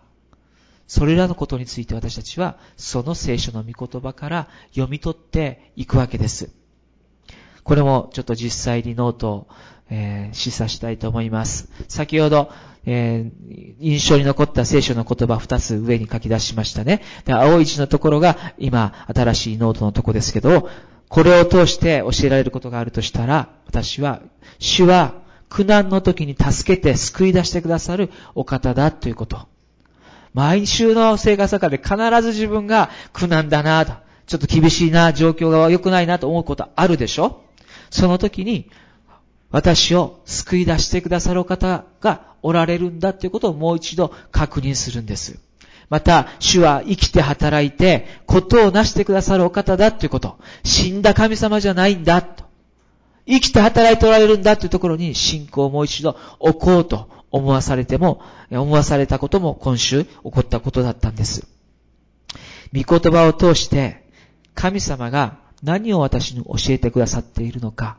[0.86, 6.50] それらのことについて私たちは、その聖書の御言葉から読み取っていくわけです。
[7.66, 9.46] これもちょっと実際にノートを、
[9.90, 11.68] えー、シェアしたいと思います。
[11.88, 12.50] 先ほど、
[12.86, 17.02] えー、印象に残った聖書の言葉二つ上に書き出しましたね。
[17.24, 20.68] で、青い字のところが今、新しいノートのとこですけど、
[21.08, 24.20] これを通して教えられることがあるとしたら、私は、
[24.60, 25.14] 主は
[25.48, 29.48] 苦難の時に助けて救い出してくださるお方だということ。
[30.34, 33.92] 毎週の生活の中で必ず自分が苦難だなと、
[34.26, 37.42] ちょっと厳しいな、状況が良くないなと思うことあるでしょ？
[37.90, 38.70] その時に、
[39.50, 45.38] 私を救い出してくださる方がおられるんだということをもう一度確認するんです。
[45.88, 50.38] また、主は生きて働いて、ことを成してくださるお方だということ。
[50.64, 52.44] 死んだ神様じゃないんだと。
[53.26, 58.20] 生きて働いておられるんだというところに信仰をもう一度置こうと思わされても、
[58.50, 61.46] 思わされたことも今週起こったことだったんです。
[62.74, 64.06] 御言葉を通して、
[64.54, 67.98] 神様が何を私に教えてくださっているのか、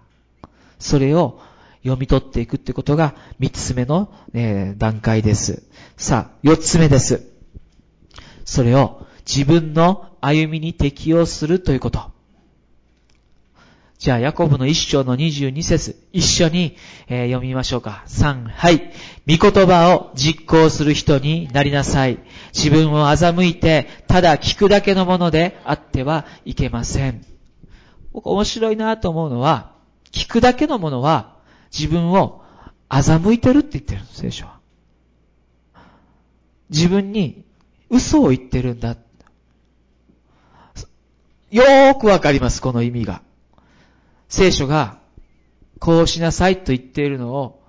[0.80, 1.42] それを
[1.84, 5.64] 読み取っていくってことが三つ目の、えー、段階です。
[5.98, 7.28] さあ、四つ目です。
[8.46, 12.10] それを自分の歩みに適用するということ。
[14.00, 16.78] じゃあ、ヤコブの一章の22節一緒に、
[17.10, 18.06] えー、読みましょうか。
[18.08, 18.94] 3、はい。
[19.28, 22.20] 御言葉を実行する人になりなさい。
[22.54, 27.37] 自分を欺いて、ただ聞くだけのものであってはいけません。
[28.12, 29.72] 僕面白いなと思うのは、
[30.12, 31.36] 聞くだけのものは
[31.72, 32.44] 自分を
[32.90, 34.60] 欺いてるって言ってるんです、聖書は。
[36.70, 37.46] 自分に
[37.90, 38.98] 嘘を言ってるんだ。
[41.50, 43.22] よーくわかります、この意味が。
[44.28, 45.00] 聖書が、
[45.80, 47.64] こうしなさいと言っているのを、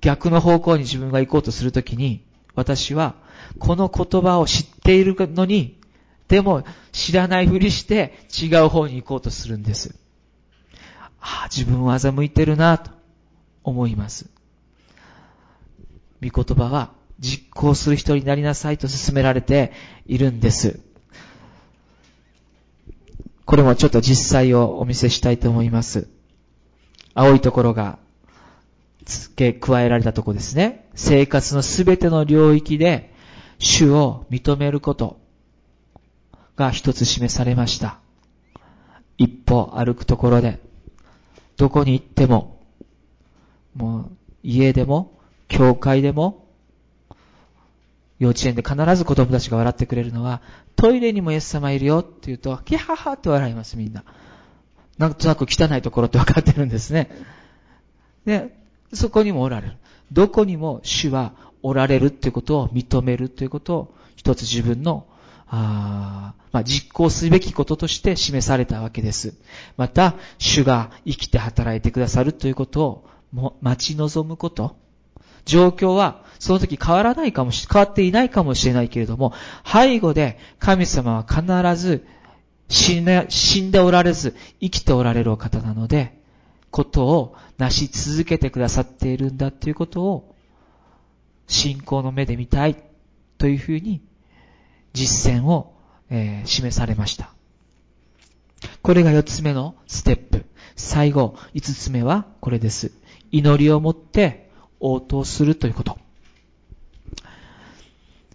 [0.00, 2.22] 逆の方向に自分が行こうとするときに、
[2.54, 3.14] 私は、
[3.58, 5.80] この言葉を知っているのに、
[6.28, 9.94] でも知らないふりして違う方に行こうとするんです。
[11.20, 12.90] ああ、自分を欺いてるなと
[13.62, 14.30] 思います。
[16.22, 19.72] 御言葉は実行する人になりなさいと勧められて
[20.06, 20.80] いるんです。
[23.44, 26.08] これもちょっと実際をお見せしたいと思います。
[27.14, 27.98] 青いところが
[29.04, 30.88] 付け加えられたとこですね。
[30.94, 33.12] 生活のすべての領域で
[33.58, 35.23] 主を認めること。
[36.56, 37.98] が一つ示されました。
[39.18, 40.60] 一歩歩くところで、
[41.56, 42.60] どこに行っても、
[43.74, 44.10] もう
[44.42, 46.44] 家でも、教会でも、
[48.18, 50.40] 幼稚園で必ず子供たちが笑ってくれるのは、
[50.76, 54.04] トイレにもイエス様いるよって言うと、キハハって笑います、みんな。
[54.98, 57.10] なんとなく汚いところって分かってるんですね。
[58.24, 58.56] で、
[58.92, 59.76] そこにもおられる。
[60.12, 65.06] どこにも主はおられるっていうことを認めるということを、一つ自分の
[65.46, 69.34] あまあ、実行すべきこととして示されたわけです。
[69.76, 74.76] また、主が生きて働いてくださるということをも待ち望むこと。
[75.44, 79.32] 状況は、その時変わらないかもし、変わっていないかもしれないけれども、
[79.64, 82.06] 背後で神様は必ず
[82.68, 86.20] 死んで死んでおられず、生きておられるお方なので、
[86.70, 90.34] ことを成し続けてくださっているんだということを、
[91.46, 92.76] 信仰の目で見たい
[93.38, 94.00] というふうに
[94.94, 95.74] 実践を、
[96.08, 97.34] えー、示されました。
[98.80, 100.46] これが四つ目のステップ。
[100.76, 102.92] 最後、五つ目はこれです。
[103.30, 105.98] 祈りをもって応答するということ。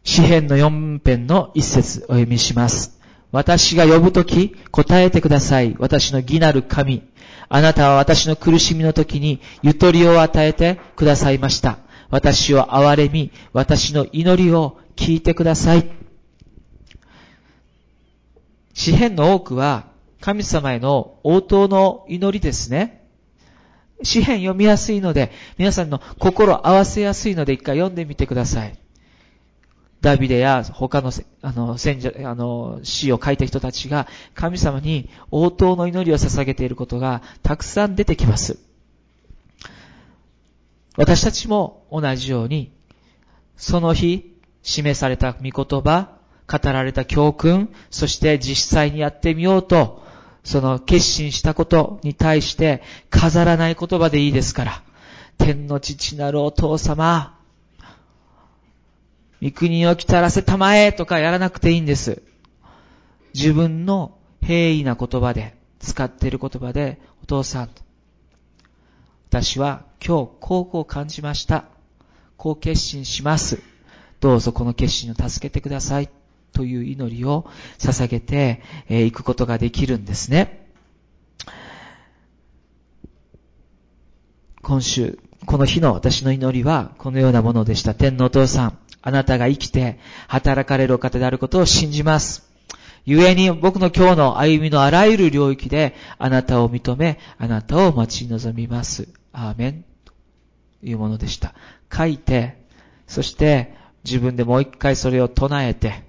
[0.03, 2.99] 詩篇の四編の一節お読みします。
[3.31, 5.75] 私が呼ぶとき答えてください。
[5.79, 7.03] 私の義なる神。
[7.47, 11.79] あなたは私の苦しみの時にゆとりを与えてくださいました。
[12.09, 15.98] 私を憐れみ、私の祈りを聞いてください。
[18.79, 19.87] 詩篇の多くは
[20.21, 23.05] 神様への応答の祈りですね。
[24.03, 28.79] 詩篇読みやすいので、皆さんの心合わせやすいので一回読んでみてください。
[29.99, 31.11] ダビデや他の、
[31.41, 38.59] あの、戦者、あの、詩を書いた人たちが神様に応答の祈りを捧げていることがたくさん出てきます。
[40.95, 42.71] 私たちも同じように、
[43.57, 46.18] その日示された御言葉、
[46.49, 50.01] 語られた教訓、そして実際にやってみようと、
[50.43, 54.83] その決心したことに対して飾らない言葉でいいですから、
[55.37, 57.37] 天の父なるお父様、
[59.41, 62.21] 御国を来たらせたまえとかやらなくていいんです。
[63.33, 67.69] 自分の平易な言葉で、使っている言葉で、お父さん、
[69.29, 71.65] 私は今日こうこう感じました。
[72.35, 73.61] こう決心します。
[74.19, 76.09] どうぞこの決心を助けてください。
[76.53, 80.67] という祈りを捧げてい、くことができるんですね。
[84.61, 87.95] 今週、この日の私の祈りはこのようなものでした。
[87.95, 92.49] 天皇お父さん、あなたが生きて働かれるお方であることを信じます。
[93.05, 99.07] 故に僕の今日の歩みのあらゆる領域であなたを認め、あなたを待ち望みます。
[99.31, 99.85] アーメン。
[100.05, 100.13] と
[100.83, 101.53] いうものでした。
[101.91, 102.63] 書いて、
[103.07, 103.73] そして
[104.03, 106.03] 自分でもう一回それを唱えて、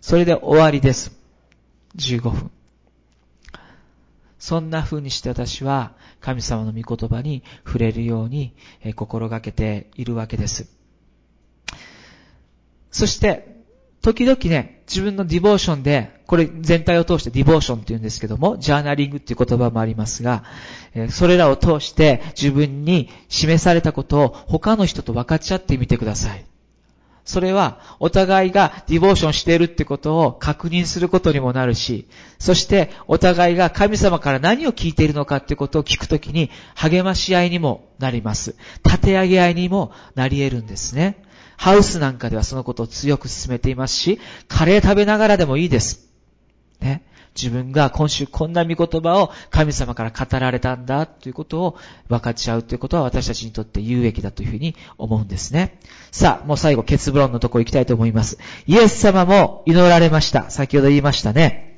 [0.00, 1.12] それで終わりです。
[1.96, 2.50] 15分。
[4.38, 8.54] そんな風にして私は神様の御言葉に触れるように
[8.94, 10.68] 心がけているわけです。
[12.90, 13.58] そして、
[14.00, 20.44] 時々ね、自分のディボーションで、これ全体を通してディボーションって言うんですけども、ジャーナリングっていう言葉もありますが、
[21.10, 26.44] それらを通して自分に示されたことを他の人と分かち合ってみてください。
[27.28, 32.08] それは、お互いがディボーションしているってことを確認することにもなるし、
[32.38, 38.56] そしてお互いが神様から何を聞いているのかってことを聞くときに励まし合いにもなります。
[38.82, 41.22] 立て上げ合いにもなり得るんですね。
[41.58, 44.18] ハウスなんかではそのことを強く進めていますし、
[44.48, 46.08] カレー食べながらでもいいです。
[46.80, 47.02] ね。
[47.40, 51.76] 自分が今週こんな見言葉を神様から語られたんだということを
[52.08, 55.78] 分かち合うということは私たちにとって有益だというふうに思うんですね。
[56.10, 58.38] さあ、もう最後結論のとこ行きたいと思います。
[58.66, 60.50] イエス様も祈られました。
[60.50, 61.76] 先ほど言いましたね。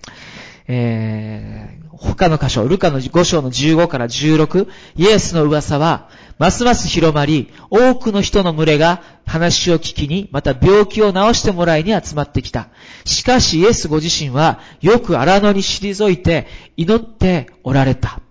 [0.66, 6.08] えー、他の箇所、ルカの5章の15から16、イエスの噂は、
[6.40, 12.70] ますます広まり、多くの人の群れが話を聞きに、また病気を治してもらいに集まってきた。
[13.04, 16.46] しかしイエスご自身は、よく荒野に退いて、
[16.78, 18.22] 祈っておられた。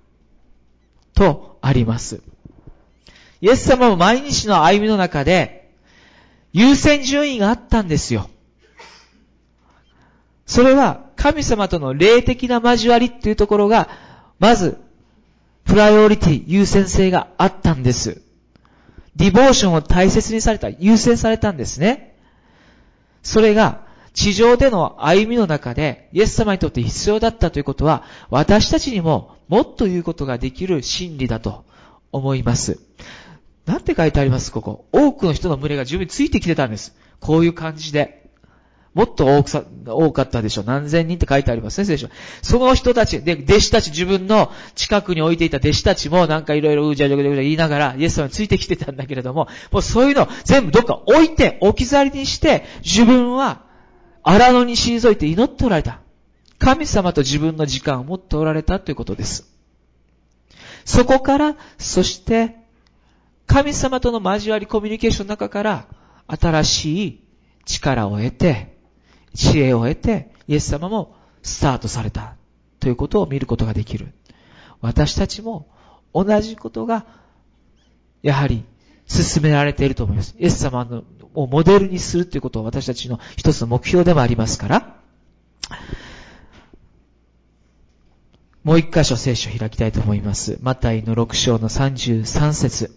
[1.14, 2.24] とあります。
[3.42, 5.72] イエス様も毎日の歩みの中で、
[6.52, 8.28] 優先順位があったんですよ。
[10.48, 13.88] それは、神様との霊的な交わりっていうところが、
[14.40, 14.80] まず
[15.70, 18.24] プライオリティ、優先性があったんです。
[19.16, 22.18] ディボーションを大切にされた、優先されたんですね。
[23.22, 31.64] それが、地上での歩みの中で、イエス様にとって必要だったということは、私たちにももっと言うことができる真理だと
[32.12, 32.80] 思います。
[33.68, 34.86] なんて書いてありますここ。
[34.92, 36.96] 多くの人の群れが十分ついてきてたんです。
[37.20, 38.19] こういう感じで。
[38.94, 40.64] もっと多くさ、多かったでしょう。
[40.66, 42.08] 何千人って書いてありますね、聖書。
[42.42, 53.62] その人たち、で、弟子たち、自分の近くに置いていた弟子たちもなんかいろいろうじゃじゃじゃ言いながら、イエス様についてきてたんだけれども、もうそういうの全部どっか置いて、置き去りにして、自分は
[54.24, 56.00] 荒野に退いて祈っておられた。
[56.58, 59.54] 神様と自分の時間を持っておられたということです。
[60.84, 62.56] そこから、そして、
[63.46, 65.88] 神様との交わりコミュニケーションの中から、
[66.28, 67.24] 新しい
[67.66, 68.79] 力を得て、
[69.34, 72.36] 知恵を得て、イエス様もスタートされた
[72.80, 74.14] ということを見ることができる。
[74.82, 75.68] 私たちも
[76.14, 77.06] 同じことが、
[78.22, 78.64] やはり
[79.08, 80.36] 進められていると思います。
[80.40, 81.04] イエス様の
[81.34, 84.96] をモデルにするということを私たちの一つの目標でもありますから、
[88.64, 90.58] もう一箇所聖書を開きたいと思います。
[90.62, 92.96] マタイの6章の33節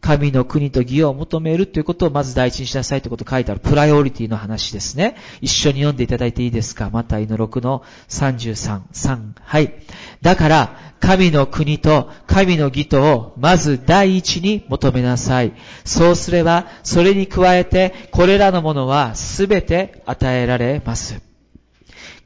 [0.00, 5.16] 神の国と義を求めるということをまず第一にしなさいということを書いてあるプライオリティの話ですね。
[5.40, 6.88] 一緒に読んでいただいていいですか？
[6.90, 9.32] マタイの6の33、3。
[9.40, 9.74] はい。
[10.22, 15.52] だから、神の国と神の義とをまず第一に求めなさい。
[15.84, 21.20] そうすれば、それに加えて、これらのものはすべて与えられます。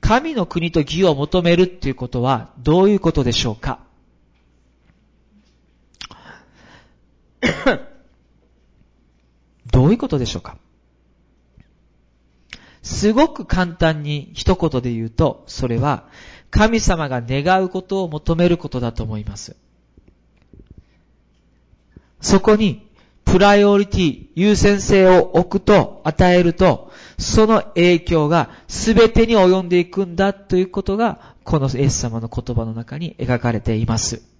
[0.00, 3.80] 神の国と義を求めるっていうことはどういうことでしょうか？
[9.70, 10.56] どういうことでしょうか？
[12.82, 16.08] すごく簡単に一言で言うと、それは
[16.50, 19.56] 神様が願うことを求めることだと思います。
[22.20, 22.88] そこに
[23.24, 34.31] プライオリティ、優先性を置くと、与えると、その影響が全てに及んでいくんだということが、このイエス様の言葉の中に描かれています。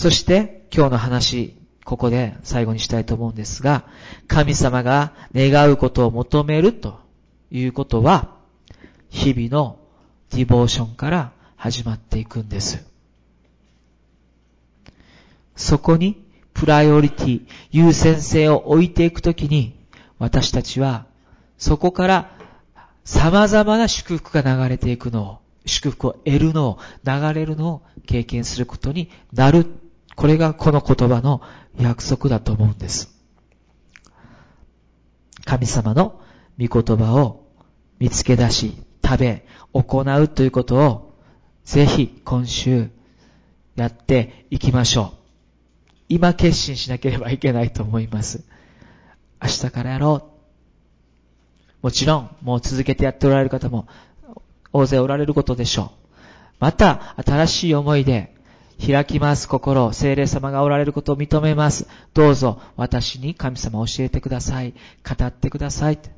[0.00, 3.84] そして今日の話、ここで最後にしたいと思うんですが、
[4.28, 6.98] 神様が願うことを求めると
[7.50, 8.34] いうことは、
[9.10, 9.78] 日々の
[10.30, 12.82] ディボーションから始まっていくんです。
[15.54, 16.24] そこに
[16.54, 19.78] プライオリティ、優先性を置いていくときに、
[20.18, 21.04] 私たちは
[21.58, 22.30] そこから
[23.04, 29.66] 様々な祝福が流れていくのを、祝福を得るのを、流れるのを経験することになる。
[30.20, 31.40] これがこの言葉の
[31.80, 33.08] 約束だと思うんです。
[35.46, 36.20] 神様の
[36.58, 37.46] 御言葉を
[37.98, 41.14] 見つけ出し、食べ、行うということを、
[41.64, 42.90] ぜひ今週
[43.76, 45.16] やっていきましょう。
[46.10, 48.44] 今決心しなければいけないと思います。
[49.42, 50.30] 明日からやろ
[51.80, 51.84] う。
[51.84, 53.88] もちろん、もう続けてやっておられる方も
[54.70, 55.90] 大勢おられることでしょう。
[56.58, 58.36] また、新しい思いで
[58.80, 61.86] 開きます心、精霊様がおられることを認めます。
[62.14, 64.72] どうぞ私に神様を教えてください。
[65.06, 65.98] 語ってください。
[65.98, 66.08] と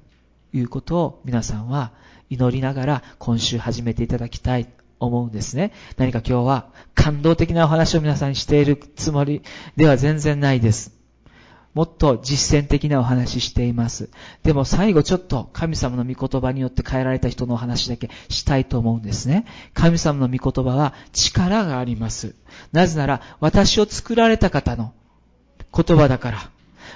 [0.52, 1.90] いうことを皆さんは
[2.30, 4.68] 祈りながら今週始めていただきたい
[5.00, 5.72] 思うんですね。
[5.96, 9.42] 何か今日は感動的なお話を皆さんにしているつもり
[9.76, 11.01] では全然ないです。
[11.74, 14.10] もっと実践的なお話しています。
[14.42, 19.46] でも最後ちょっと神様の御言葉によって変えられた人のお話だけしたいと思うんですね。
[19.72, 22.34] 神様の御言葉は力があります。
[22.72, 24.92] なぜなら私を作られた方の
[25.74, 26.50] 言葉だから。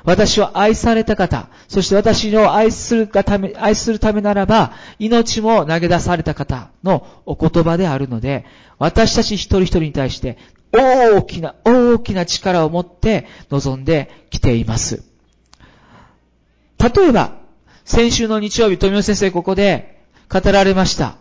[0.04, 8.44] 私を愛された方、そして私を愛するがため、愛するためならば、命も投げ出された方のお言葉であるので、
[8.78, 10.36] 私たち一人一人に対して
[10.72, 15.02] 大きな、大きな力を持って臨んできています。
[16.78, 17.38] 例えば、
[17.84, 21.16] 先週の日曜日、富尾先生ここで語られました。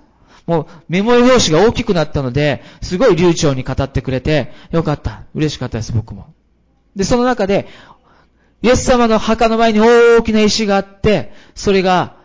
[0.48, 5.24] もうメモリ用紙が大きくなったので、すごい流暢に語ってくれて、よかった。
[5.34, 6.34] 嬉しかったです、僕も。
[6.96, 7.68] で、その中で、
[8.62, 12.18] イエス様の墓の前に大きな石があって、それが、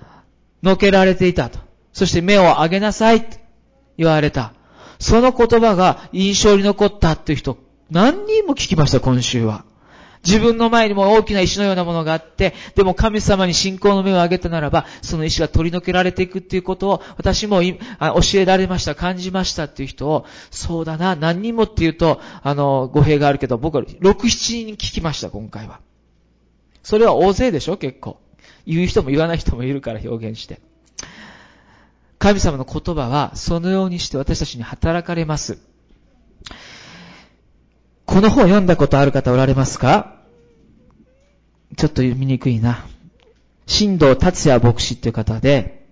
[0.62, 1.58] のけられていたと。
[1.92, 3.44] そして目を上げなさいって
[3.96, 4.52] 言われた。
[5.00, 7.58] その言葉が印象に残ったっていう人、
[7.90, 9.64] 何人も聞きました、今週は。
[10.22, 17.78] 自分の前にも大きな石のようなものがあって、でも神様に信仰の目を上げたならば、その石が取り除けられていくっていうことを、私も教
[18.34, 25.80] えられました、感じましたっていう人を、そうだな、何人もっていうと、あの、語弊があるけど、僕は6、7人に聞きました、今回は。
[26.82, 28.18] それは大勢でしょ、結構。
[28.66, 30.60] 言う人も言わない人もいるから表現して。
[32.20, 35.58] 神様の言葉はそのようにして私たちに働かれます。
[38.04, 40.16] この本読んだことある方おられますか？
[41.78, 42.84] ちょっと読みにくいな。
[43.66, 45.86] 新藤達也牧師っていう方で、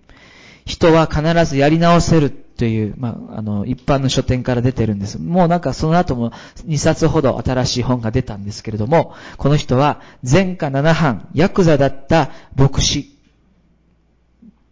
[0.65, 5.19] 人は必ずやり直せるという、まあ、あの、一般の書店から出てるんです。
[5.19, 6.31] もうなんかその後も
[6.67, 9.99] 2冊ほど新しい本が出たんですけれども、この人は
[10.29, 13.18] 前科7犯、ヤクザだった牧師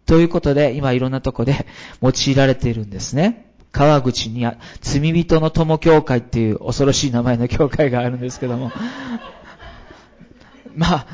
[0.08, 1.66] ということで、今いろんなとこで
[2.00, 3.44] 用いられているんですね。
[3.72, 4.46] 川口に
[4.80, 8.72] 罪人の友協会っていう恐ろしい名前の教会があるんですけども。
[10.74, 11.06] まあ、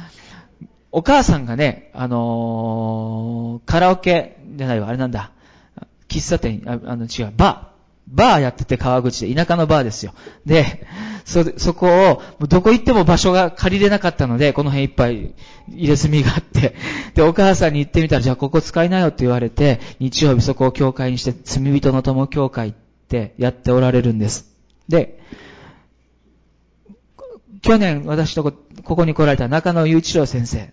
[0.92, 5.32] お母さんがね、あのー、カラオケじゃないわ、あれなんだ。
[6.06, 7.73] 喫茶店、ああの違う、バー。
[8.08, 10.12] バーやってて川口で、田舎のバーですよ。
[10.44, 10.86] で、
[11.24, 11.86] そ、そこ
[12.38, 15.34] を、どこ行っても場所が借りれなかったので、この辺いっぱい
[15.68, 16.74] 入れ墨があって、
[17.14, 22.72] で、お母さんに行ってみたら、じゃあここ使いなよって言われて、日曜日そこを教会にして、罪人の友教会っ
[23.08, 24.54] てやっておられるんです。
[24.88, 25.18] で、
[27.62, 28.52] 去年私とこ、
[28.84, 30.70] ここに来られた中野雄一郎先生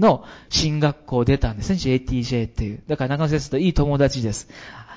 [0.00, 2.82] の進学校出たんですね、JTJ っていう。
[2.88, 4.48] だから中野先生といい友達です。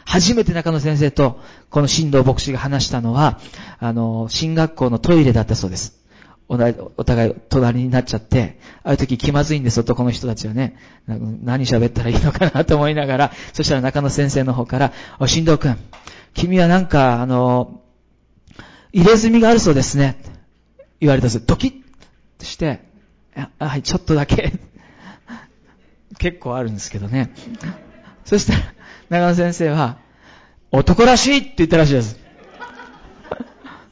[0.08, 3.40] 初めて中野先生と、この新藤牧師が話したのは、
[3.78, 6.00] あの、進学校のトイレだったそうです。
[6.48, 6.58] お
[7.04, 10.78] 互い隣になっちゃって、ああいう時気まずいんです、男の人たちはね。
[11.08, 15.78] 何喋ったらいいのかなと思いながら、そしたら中野先生の方から、お、新藤くん、
[16.34, 17.82] 君はなんか、あの、
[18.94, 20.16] 入れ墨があるそうですね。
[21.02, 21.74] 言われたんですドキッ
[22.40, 22.80] として、
[23.60, 24.54] はい、ちょっとだけ
[26.18, 27.34] 結構あるんですけどね。
[28.24, 28.74] そしたら、
[29.10, 29.98] 長野先生は、
[30.72, 32.20] 男らしいって言ったらしいです。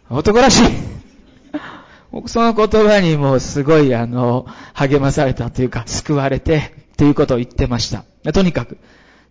[0.09, 0.67] 男らしい
[2.11, 8.05] 僕その言葉にもうすごいあの、励まされたというか、救われて、ということを言ってました。
[8.31, 8.77] とにかく、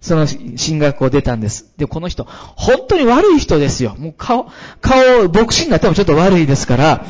[0.03, 1.73] その進学校出たんです。
[1.79, 3.97] で、この人、本当に悪い人ですよ。
[3.99, 4.51] もう顔、
[4.83, 7.07] 顔、牧師になってもちょっと悪いですから、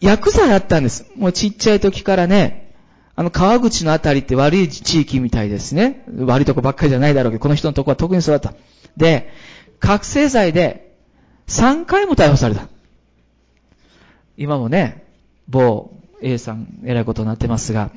[0.00, 1.06] ヤクザだったんです。
[1.16, 2.63] もうちっちゃい時からね、
[3.16, 6.04] あの川口のあたりって悪い地域みたいですね。
[6.18, 8.58] 悪いとこばっかりじゃないだろうけど、この人のとこは特にそうだった。
[8.96, 9.32] で、
[9.78, 10.96] 覚醒剤で
[11.46, 12.68] 3回も逮捕された。
[14.36, 15.04] 今もね、
[15.48, 15.92] 某
[16.22, 17.90] A さん、偉いことになってますが。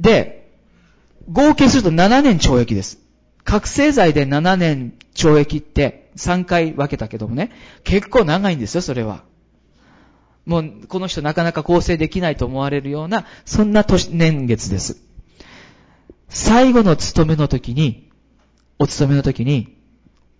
[0.00, 0.50] で、
[1.30, 2.98] 合計すると7年懲役です。
[3.44, 7.52] 覚醒剤で7年懲役って3回分けたけどもね、
[7.84, 9.22] 結構長いんですよ、それは。
[10.46, 14.98] もう、この人なかなか構成できないと思われるような、そんな年、年月です。
[16.28, 18.10] 最後の勤めの時に、
[18.78, 19.76] お勤めの時に、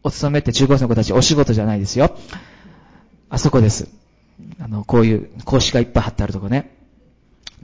[0.02, 2.16] お勤めって中高生の子たちお仕事じゃないですよ。
[3.30, 3.88] あそこです。
[4.60, 6.76] あの、こういう格子がいっぱい貼ってあるとこね。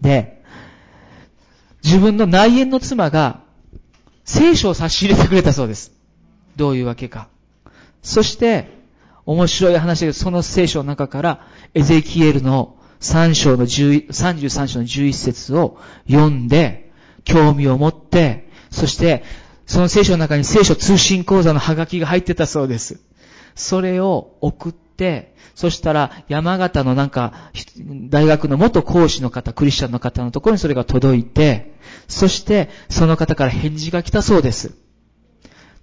[0.01, 0.43] で、
[1.85, 3.43] 自分の内縁の妻が
[4.25, 5.93] 聖書を差し入れてくれたそうです。
[6.57, 7.29] どういうわけか。
[8.03, 8.80] そして、
[9.27, 16.91] 面白い話でその聖書の中からエゼキエルの3章の13、3章の11節を読んで、
[17.25, 19.25] 興味を持って、そして、
[19.67, 23.01] その聖書の中に聖書通信講座のハガキが入ってたそうです。
[23.55, 27.51] それを送って、そしたら山形のなんか、
[28.09, 31.75] 大学の元講師の方、クリスチャンの方のところにそれが届いて、
[32.09, 34.75] そしてその方から返事が来たそうです。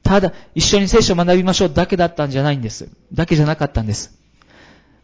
[0.07, 2.87] ただ、一緒に聖書を学びましょうだけだったんじゃないんです。
[3.11, 4.17] だけじゃなかったんです。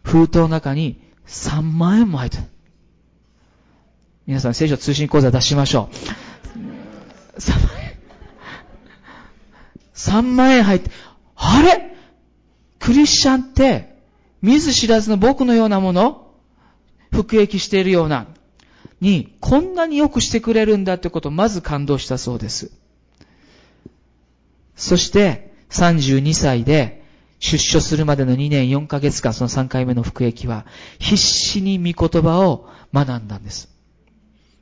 [0.02, 2.44] 封筒の中に3万円も入ってる。
[4.26, 5.90] 皆さん聖書通信講座出しましょ
[6.56, 7.38] う。
[7.38, 7.98] 3万円。
[9.92, 10.90] 3万円入って、
[11.36, 11.94] あれ？
[12.78, 13.98] クリスチャンって、
[14.40, 16.32] 見ず知らずの僕のようなもの？
[17.12, 18.26] 服役しているような、
[19.02, 22.72] に、こんなによくしてくれるんだってことをまず感動したそうです。
[24.76, 27.02] そして、32歳で、
[27.40, 30.66] 出所するまでの2年4ヶ月間、その3回目の服役は、
[30.98, 33.68] 必死に御言葉を学んだんです。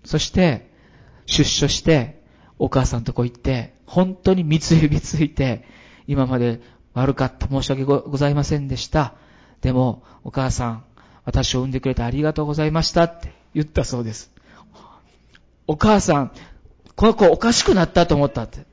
[0.04, 0.70] そして、
[1.26, 2.22] 出所して、
[2.58, 5.64] お母さんとこ行って、本当に三つ指ついて、
[6.06, 6.60] 今まで
[6.94, 9.14] 悪かった、申し訳ございませんでした。
[9.60, 10.84] でも、お母さん、
[11.24, 14.32] 私を産んでくれてありがとうございましたって言ったそうです。
[15.66, 16.32] お母さん、
[16.96, 18.71] この子おかしくなったと思ったって。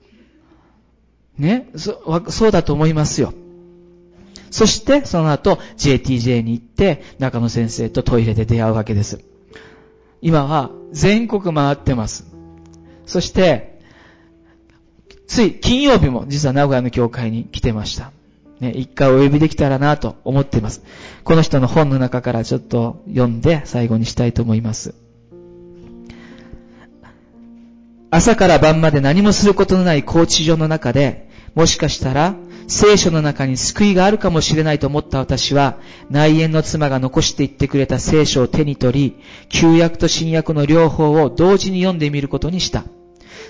[1.39, 3.33] ね、そそうだと思いますよ。
[4.51, 9.21] そして、その後、JTJ に行って、中野先生とトイレで出会うわけです。
[10.21, 12.25] 今は、全国回ってます。
[13.05, 13.79] そして、
[15.27, 18.11] つい金曜日も実は名古屋の教会に来てました。
[18.59, 20.83] ね、一回お呼びできたらなと思っています。
[21.23, 24.95] この人の本の中からちょっと読んで最後にしたいと思います。
[28.11, 32.35] 朝から晩まで何もすることのない高知所の中で、もしかしたら
[32.69, 35.79] 聖書の中に救いがあるかもしれないと思った私は、
[36.11, 39.15] 内縁の妻が残していってくれた聖書を手に取り、
[39.49, 42.83] 旧約と新約の両方を同時に読んでみることにした。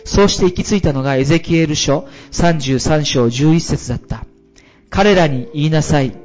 [0.05, 4.25] そうして行き着いたのがエゼキエル書33章11節だった。
[4.89, 6.15] 彼らに言いなさい。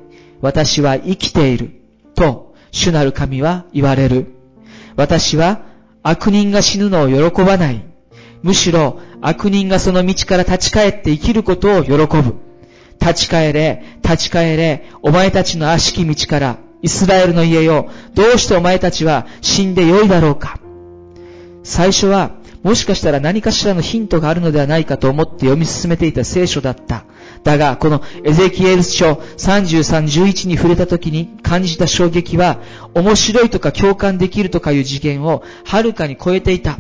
[0.41, 1.73] 私は生きている。
[2.15, 4.27] と、主なる神は言われる。
[4.95, 5.63] 私は
[6.05, 7.94] 悪人が死ぬのを喜ばない。
[8.45, 12.35] むしろ悪人がその道から立ち返って生きることを喜ぶ。
[13.01, 20.61] 立ち返れ、立ち返れ、お前たちの悪しき道から、イスラエルの家よ、どうしてお前たちは死んでよいだろうか。
[21.63, 22.33] 最初は、
[22.63, 27.07] もしかしたら何かしらのヒントがあるのではないかと思って読み進めていた聖書だった。
[27.45, 32.59] だが、このエゼキエル書33、11に触れた時に感じた衝撃は、
[32.93, 36.79] 面白いとか共感できるとかいう次元をはるかに超えていた。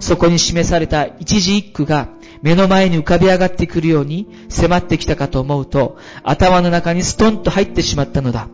[0.00, 2.08] そこに示された一字一句が
[2.42, 8.48] 目の前に浮かび上がってくるように迫ってきたかと思うと、頭の中にストンと入ってしまったのだ。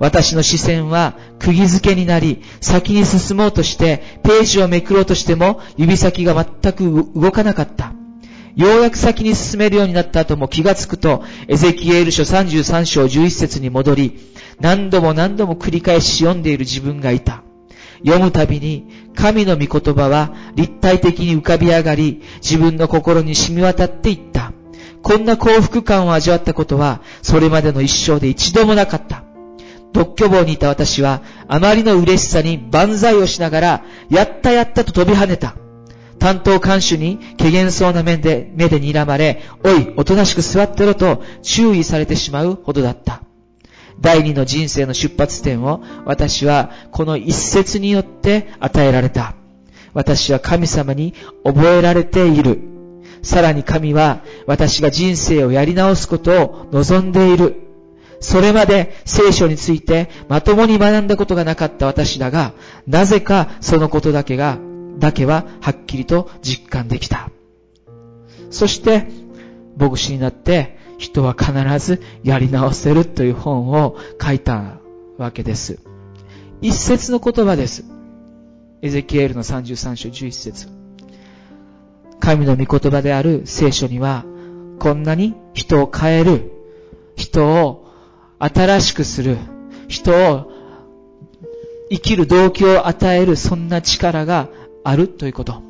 [0.00, 7.92] 私の視線は釘付けになり、先に進もうとしてページをめくろうとしても指先が全く動かなかった。
[8.56, 14.18] ようやく先に進めるようになった後も気がつくと、エゼキエール書33章11節に戻り、
[14.58, 17.44] 何度も何度も繰り返し読んでいる自分がいた。
[18.04, 24.52] 読むたびに、神の御言葉は立体的に浮かび上がり、自分の心に染み渡っていった。
[25.02, 29.24] こんな幸福感を味わったことは、それまでの一生で一度もなかった。
[29.92, 35.56] 独居房にいた私は、あまりの嬉しさに万歳をしながら、やったやったと飛び跳ねた。
[36.18, 43.22] 担当監守に、怪げそうな目で、目で睨まれ、おい、おとなしく座ってろと注意されてしまうほどだった。
[44.00, 49.34] 第二の人生の出発点を私はこの一節によって与えられた。
[49.94, 52.60] 私は神様に覚えられている。
[53.22, 57.62] さらに神は私が人生をやり直すことを望んでいる。
[58.20, 62.52] それまで聖書についてまともに学んだことがなかった私だが、
[62.86, 64.58] なぜかそのことだけが、
[64.98, 67.30] だけははっきりと実感できた。
[68.50, 69.06] そして、
[69.76, 74.80] 牧師になって人は必ずやり直せるという本を書いた
[75.16, 75.78] わけです。
[76.60, 77.84] 一節の言葉です。
[78.82, 80.68] エゼキエールの33章11節
[82.20, 84.24] 神の御言葉である聖書には、
[84.80, 86.52] こんなに人を変える、
[87.16, 87.88] 人を
[88.38, 89.38] 新しくする、
[89.88, 90.52] 人を
[91.90, 94.48] 生きる動機を与える、そんな力が
[94.84, 95.62] あるということ。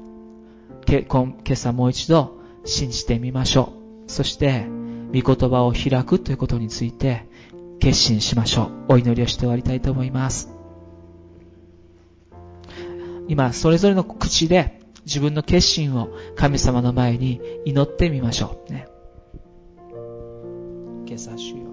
[0.85, 3.73] け今朝もう一度信じてみましょ
[4.07, 4.11] う。
[4.11, 4.67] そして、
[5.15, 7.27] 御言葉を開くということについて
[7.81, 8.93] 決心しましょう。
[8.95, 10.51] お祈りをして終わりたいと思います。
[13.29, 18.73] 今、それぞれの口で自分の決心を神様の前に祈ってみましょう。
[18.73, 18.89] ね。
[21.07, 21.69] 今朝主よ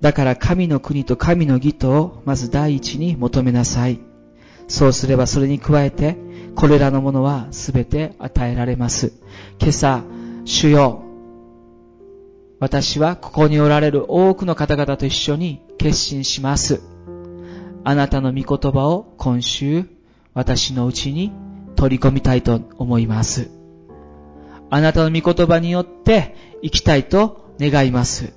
[0.00, 3.98] だから神の国と神の義とをまず第一に求めなさい。
[4.68, 6.16] そうすればそれに加えて、
[6.56, 9.12] これらのものはすべて与えられます。
[9.60, 10.02] 今朝、
[10.46, 11.02] 主よ、
[12.58, 16.80] 私はここにおられる多くの方々と一緒に決心します。
[17.84, 19.84] あなたの御言葉を今週、
[20.32, 21.30] 私のうちに
[21.76, 23.50] 取り込みたいと思います。
[24.70, 28.32] あなたの御言葉によって生きたいと願います。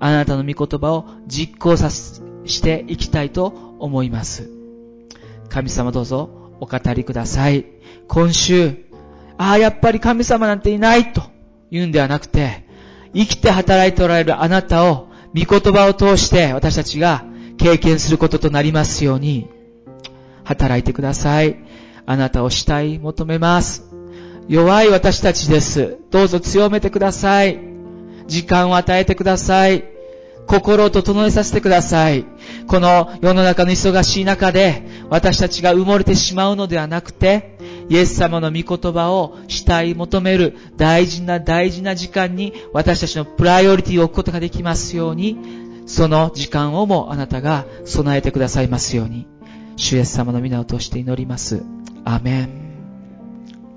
[0.00, 2.22] あなたの御言葉を実行させ、
[2.62, 4.50] ていきたいと思います。
[5.48, 7.64] 神様どうぞお語りください。
[8.06, 8.76] 今週、
[9.38, 11.22] ああ、やっぱり神様なんていないと
[11.70, 12.66] 言うんではなくて、
[13.14, 17.24] 生きて働いておられるあなたを、御言葉を通して私たちが
[17.56, 19.48] 経験することとなりますように、
[20.44, 21.56] 働いてください。
[22.06, 23.84] あなたをしたい求めます。
[24.48, 25.98] 弱い私たちです。
[26.10, 27.60] どうぞ強めてください。
[28.26, 29.84] 時間を与えてください。
[30.46, 32.24] 心を整えさせてください。
[32.66, 37.58] この世の中の忙しい中で私たちが埋もれてしまうのではなくて、
[37.88, 45.36] イエス様の御言葉をしたい求める大事な大事な時間に私たちのプライオリティを置くことができますように、
[45.86, 49.26] その時間をもあなたが備えてくださいますように、
[49.76, 51.62] 主イエス様の皆を通して祈ります。
[52.04, 52.59] アメン。